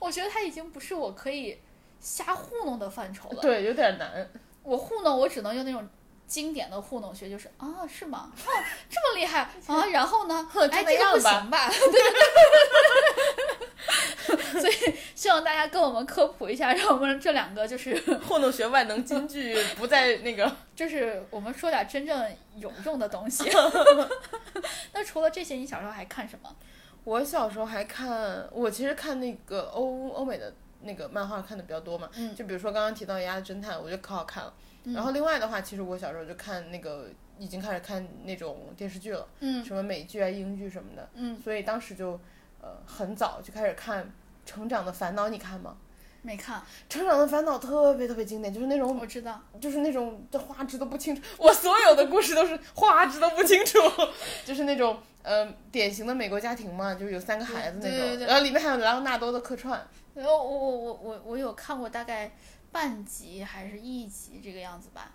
[0.00, 1.60] 我觉得他已经不是我可以
[2.00, 3.40] 瞎糊弄的范畴了。
[3.40, 4.28] 对，有点难。
[4.62, 5.88] 我糊弄，我只能用那种
[6.26, 8.30] 经典的糊弄学，就是啊，是吗？
[8.36, 8.50] 哦，
[8.90, 9.86] 这么厉害 啊！
[9.92, 10.46] 然后呢？
[10.52, 11.68] 哼就哎，那这个不行吧？
[11.70, 13.49] 对对对。
[14.60, 17.94] 所以希望大家跟我们科普一下，让我们这两个就是
[18.26, 20.56] 糊弄学万能金句 不在那个。
[20.74, 23.50] 就是我们说点真正有用的东西。
[24.92, 26.54] 那除了这些，你小时候还看什么？
[27.04, 30.52] 我小时候还看，我其实看那个欧欧美的
[30.82, 34.52] 那个漫画看的比较多嘛，嗯就比如说刚刚提到《鸭子侦探》，我觉得可好看了。
[34.94, 42.18] 然后另外的话，其实我小时候就看那个，已经开始看那种电视剧了，嗯什么美剧啊、英剧什么的，嗯，所以当时就
[42.60, 44.04] 呃很早就开始看
[44.44, 45.76] 《成长的烦恼》，你看吗？
[46.22, 49.40] 没看，《成长的烦恼》特别特别经典，就是那种我知道。
[49.58, 53.78] 就是那种这画质都不清楚，我所有的故事都是画质都不清楚，
[54.44, 59.82] 就是那种呃典型的美国家庭嘛，就是有三个孩子那种，对对对然后里面还有莱昂纳多的客串，
[60.14, 62.30] 然后我我我我我有看过大概
[62.70, 65.12] 半集还是一集这个样子吧，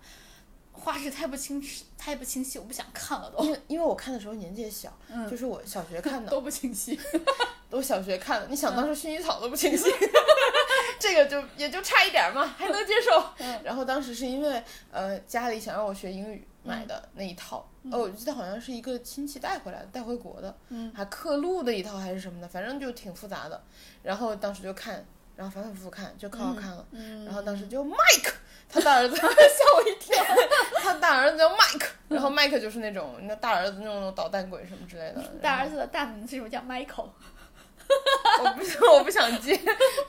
[0.78, 3.44] 画质太不清晰，太不清晰，我不想看了都。
[3.44, 5.28] 因为因为我看的时候年纪也小，嗯。
[5.30, 6.98] 就是我小学看的，都不清晰。
[7.68, 9.84] 都小学看的，你想当时薰衣草都不清晰，
[11.00, 13.24] 这个就也就差一点嘛，还能接受。
[13.38, 13.60] 嗯。
[13.64, 14.62] 然后当时是因为
[14.92, 20.92] 呃家里想让我学英语买的那一套，哦，我记得好像是一个亲戚带回来的，带回国的，嗯。
[20.94, 23.60] 还刻录的一套还是什么的，反正就挺复杂的。
[24.02, 25.04] 然后当时就看，
[25.34, 26.86] 然后反反复复看，就可好看了。
[26.92, 27.24] 嗯。
[27.24, 28.32] 然后当时就 Mike，
[28.68, 30.24] 他大儿子 吓我一跳，
[30.82, 35.22] 他大儿子叫 Mike，然后 Mike 就是那种那大儿子那种捣蛋鬼什么之类的。
[35.40, 37.08] 大儿子的大名字是不是叫 Michael？
[38.40, 39.58] 我不我不想接，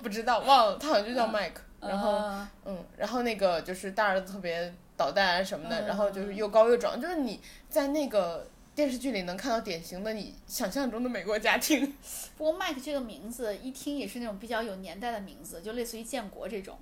[0.02, 1.62] 不知道忘了，他好像就叫 Mike。
[1.80, 7.40] 然后呃嗯，然后那个就是大儿子特别捣蛋啊什么的，嗯然后就是又高又壮，就是你
[7.70, 11.96] 在那个电视剧里能看到典型的你想象中的美国家庭。
[12.36, 16.80] 不过 Mike 这个名字一听也是那种比较有年代的名字，就类似于建国这种。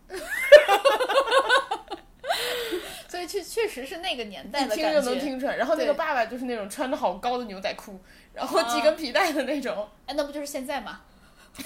[3.15, 5.09] 所以确确实是那个年代一听就的感觉。
[5.11, 7.97] 能听出来，然后那个爸爸就是那种穿的好高的牛仔裤，
[8.33, 10.99] 然后系根皮带的那种，哎，那不就是现在吗？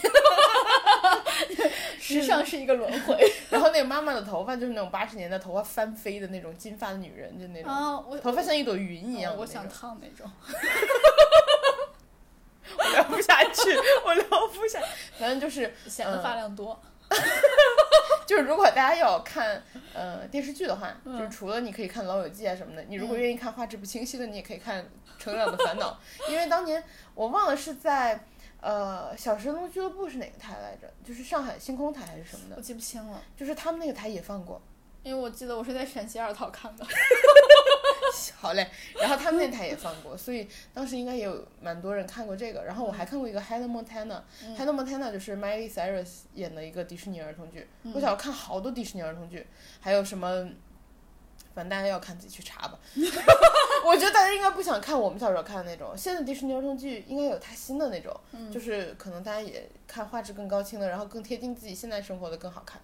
[2.00, 3.18] 时尚是一个轮回
[3.50, 8.00] 然后那个妈妈的头发就是那种八十年代头发翻飞的那种金发的女人，就那种、啊！
[8.00, 10.32] 我头发像一朵云一样我想烫那种。
[12.78, 13.76] 我聊不下去，
[14.06, 14.80] 我聊不下，
[15.18, 16.80] 反正就是显得发量多。
[18.28, 19.62] 就是如果大家要看
[19.94, 24.84] 呃电视剧的话，嗯就是除了你可以看《老友记》啊什么的，你如果嗯愿意看画质不清晰的，你也可以看
[25.18, 26.00] 《成长的烦恼》，
[26.32, 26.84] 因为当年
[27.16, 28.24] 我忘了是在
[28.62, 34.62] 呃小神龙俱乐部是哪个台来着，就是上海星空台还是什么的，我记不清了，就是他们那个台也放过。
[35.02, 36.86] 因为我记得我是在陕西二套看的。
[38.36, 38.68] 好嘞，
[39.00, 42.64] 然后他们那台也放过，所以当时应该也有蛮多人看过这个。
[42.64, 44.06] 然后我还看过一个《Hannah Montana》，
[44.44, 47.68] 嗯 Hannah Montana 就是 Miley Cyrus 演的一个迪士尼儿童剧。
[47.84, 49.46] 嗯我小时候看好多迪士尼儿童剧，
[49.80, 50.50] 还有什么，
[51.54, 52.80] 反正大家要看自己去查吧。
[53.86, 62.82] 我觉得大家应该不想看我们小时候看的那种，现在迪士尼儿童剧应该有它新的那种，嗯就是可能大家也看画质更高清的，然后更贴近自己现在生活的更好看。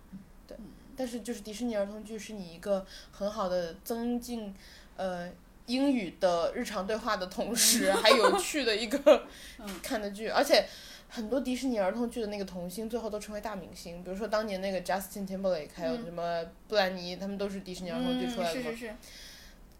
[0.47, 0.57] 对，
[0.95, 4.55] 但是就是迪士尼儿童剧是你一个很好的增进，
[4.97, 5.29] 呃。
[5.67, 9.23] 英语的日常对话的同时，还有趣的一个
[9.81, 10.63] 看的剧，而且
[11.09, 18.95] 很多迪士尼儿童剧的那个童星最后都成为大明星，比如说当年那个 Justin Timberlake，还有什么布兰妮，他们都是迪士尼儿童剧出来的嘛，嗯是是是，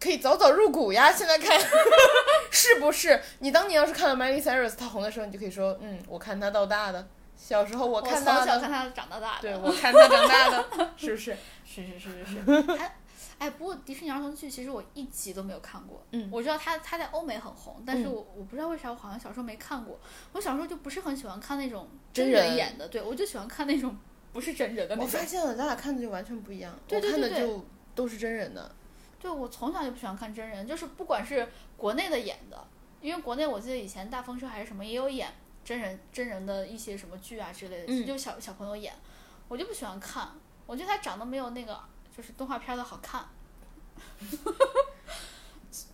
[0.00, 1.12] 可以早早入股呀！
[1.12, 1.56] 现在看
[2.50, 3.22] 是不是？
[3.38, 7.06] 你当年要是看了 Miley Cyrus 她红的时候，你就可以说，嗯，我看她到大的，
[7.36, 9.42] 小时候我看她从，小看他长到大的。
[9.42, 11.36] 对我看她长大的，是不是？
[11.64, 12.80] 是是是是是。
[13.38, 16.04] 哎哎，不过迪士尼儿童剧其实我一集都没有看过。
[16.12, 19.98] 嗯我知道它它在欧美很红，但是嗯我我不知道为啥我好像小时候没看过。
[20.32, 23.96] 我小时候就不是很喜欢看那种真人人演的，对我就喜欢看那种
[24.32, 25.24] 不是真人的那种我发。
[25.24, 26.76] 现了，咱俩看的就完全不一样。
[26.88, 27.64] 对对对对我看的就
[27.94, 28.74] 都是真人的。
[29.18, 32.66] 对我从小就不喜欢看真人，就是不管是国内的演的，
[33.00, 35.32] 因为国内我记得以前大风车还是什么也有演
[35.64, 38.94] 真人真人的一些什么剧啊之类的，嗯就小小朋友演，
[39.48, 40.28] 我就不喜欢看，
[40.66, 41.80] 我觉得他长得没有那个
[42.16, 43.24] 就是动画片的好看。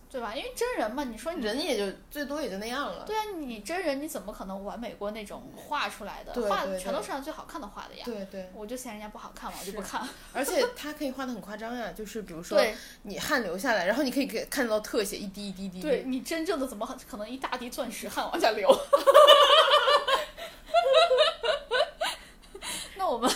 [0.09, 0.35] 对吧？
[0.35, 3.03] 因为真人嘛，你说你人也就最多也就那样了。
[3.03, 6.31] 对啊，你真人你怎么可能完美过那种画出来的？
[6.47, 8.03] 画全都是让最好看的画的呀。
[8.05, 10.07] 对对，我就嫌人家不好看嘛，我就不看。
[10.31, 12.63] 而且他可以画的很夸张呀，就是比如说
[13.01, 15.81] 你汗流下来，然后你可以给看到特写一滴一滴一滴。
[15.81, 18.69] 对，你真正的怎么可能一大滴钻石汗往下流？
[22.95, 23.27] 那我们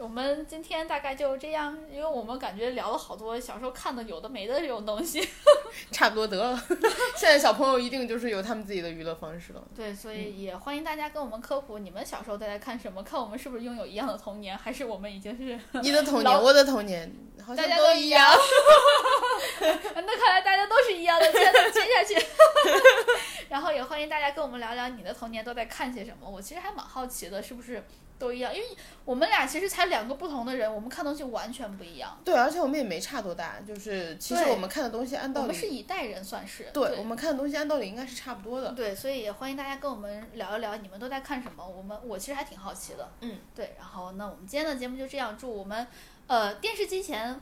[0.00, 5.20] 我们今天大概就这样，因为我们感觉聊了好多小时候看的有的没的这种东西。
[5.92, 6.58] 差不多得了。
[7.14, 9.62] 现在小朋友一定就是有他们自己的娱乐方式了。
[9.76, 13.02] 对，所以也欢迎大家跟我们科普，你们小时候都在看什么？
[13.02, 17.12] 看我们是不是拥有一样的童年，还是我们已经是你的童年，我的童年，
[17.44, 18.26] 好像大家都一样？
[19.60, 21.38] 那看来大家都是一样的，接
[21.72, 22.26] 接下去。
[23.50, 26.30] 然后也欢迎大家跟我们聊聊你的童年都在看些什么。
[26.30, 27.82] 我其实还蛮好奇的，是不是
[28.16, 28.54] 都一样？
[28.54, 28.66] 因为
[29.04, 32.16] 我们俩其实才两个不同的人，我们看东西完全不一样。
[32.24, 38.70] 对，而且我们也没差多大，就是其实我们看的东西按道理我们是理，一代人，算是对我们看的东西按道理应该是差不多的。
[38.70, 41.66] 对，所以也欢迎大家跟我们聊一聊你们都在看什么。
[41.66, 43.08] 我们我其实还挺好奇的。
[43.20, 43.74] 嗯，对。
[43.76, 45.84] 然后那我们今天的节目就这样，祝我们
[46.28, 47.40] 呃电视机前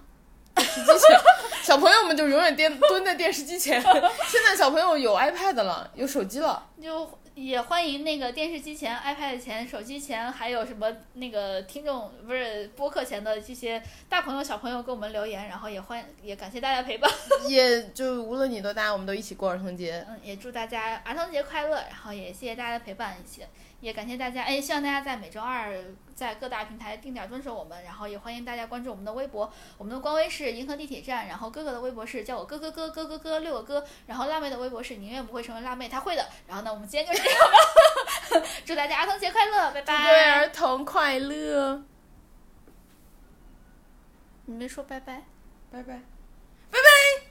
[1.63, 3.81] 小朋友们就永远颠蹲在电视机前。
[4.27, 17.09] 现在小朋友有 iPad 了，有手机了，就也欢迎那个电视机前、iPad 前、手机前，还有什么那个听众不是播客前的这些大朋友、小朋友给我们留言，然后也欢也感谢大家陪伴，
[17.47, 20.05] 也就无论你多大，我们都一起过儿童节。
[20.09, 23.49] 嗯，也祝大家儿童节快乐，然后也谢谢大家的陪伴，也
[23.81, 25.73] 也感谢大家，哎，希望大家在每周二
[26.15, 40.31] 在各大平台定点蹲守我们，然后也欢迎大家关注我们的微博，我们的官微是银河地铁站，然后哥哥的微博是叫我哥哥哥哥哥哥六个哥，然后辣妹的微博是宁愿不会成为辣妹，她会的，然后呢，我们今天就这样吧， 祝大家儿童节快乐，拜祝各位拜。
[40.33, 41.85] 儿童快乐，
[44.47, 45.23] 你没说拜拜
[45.71, 46.01] 拜拜。
[46.71, 47.28] 拜拜。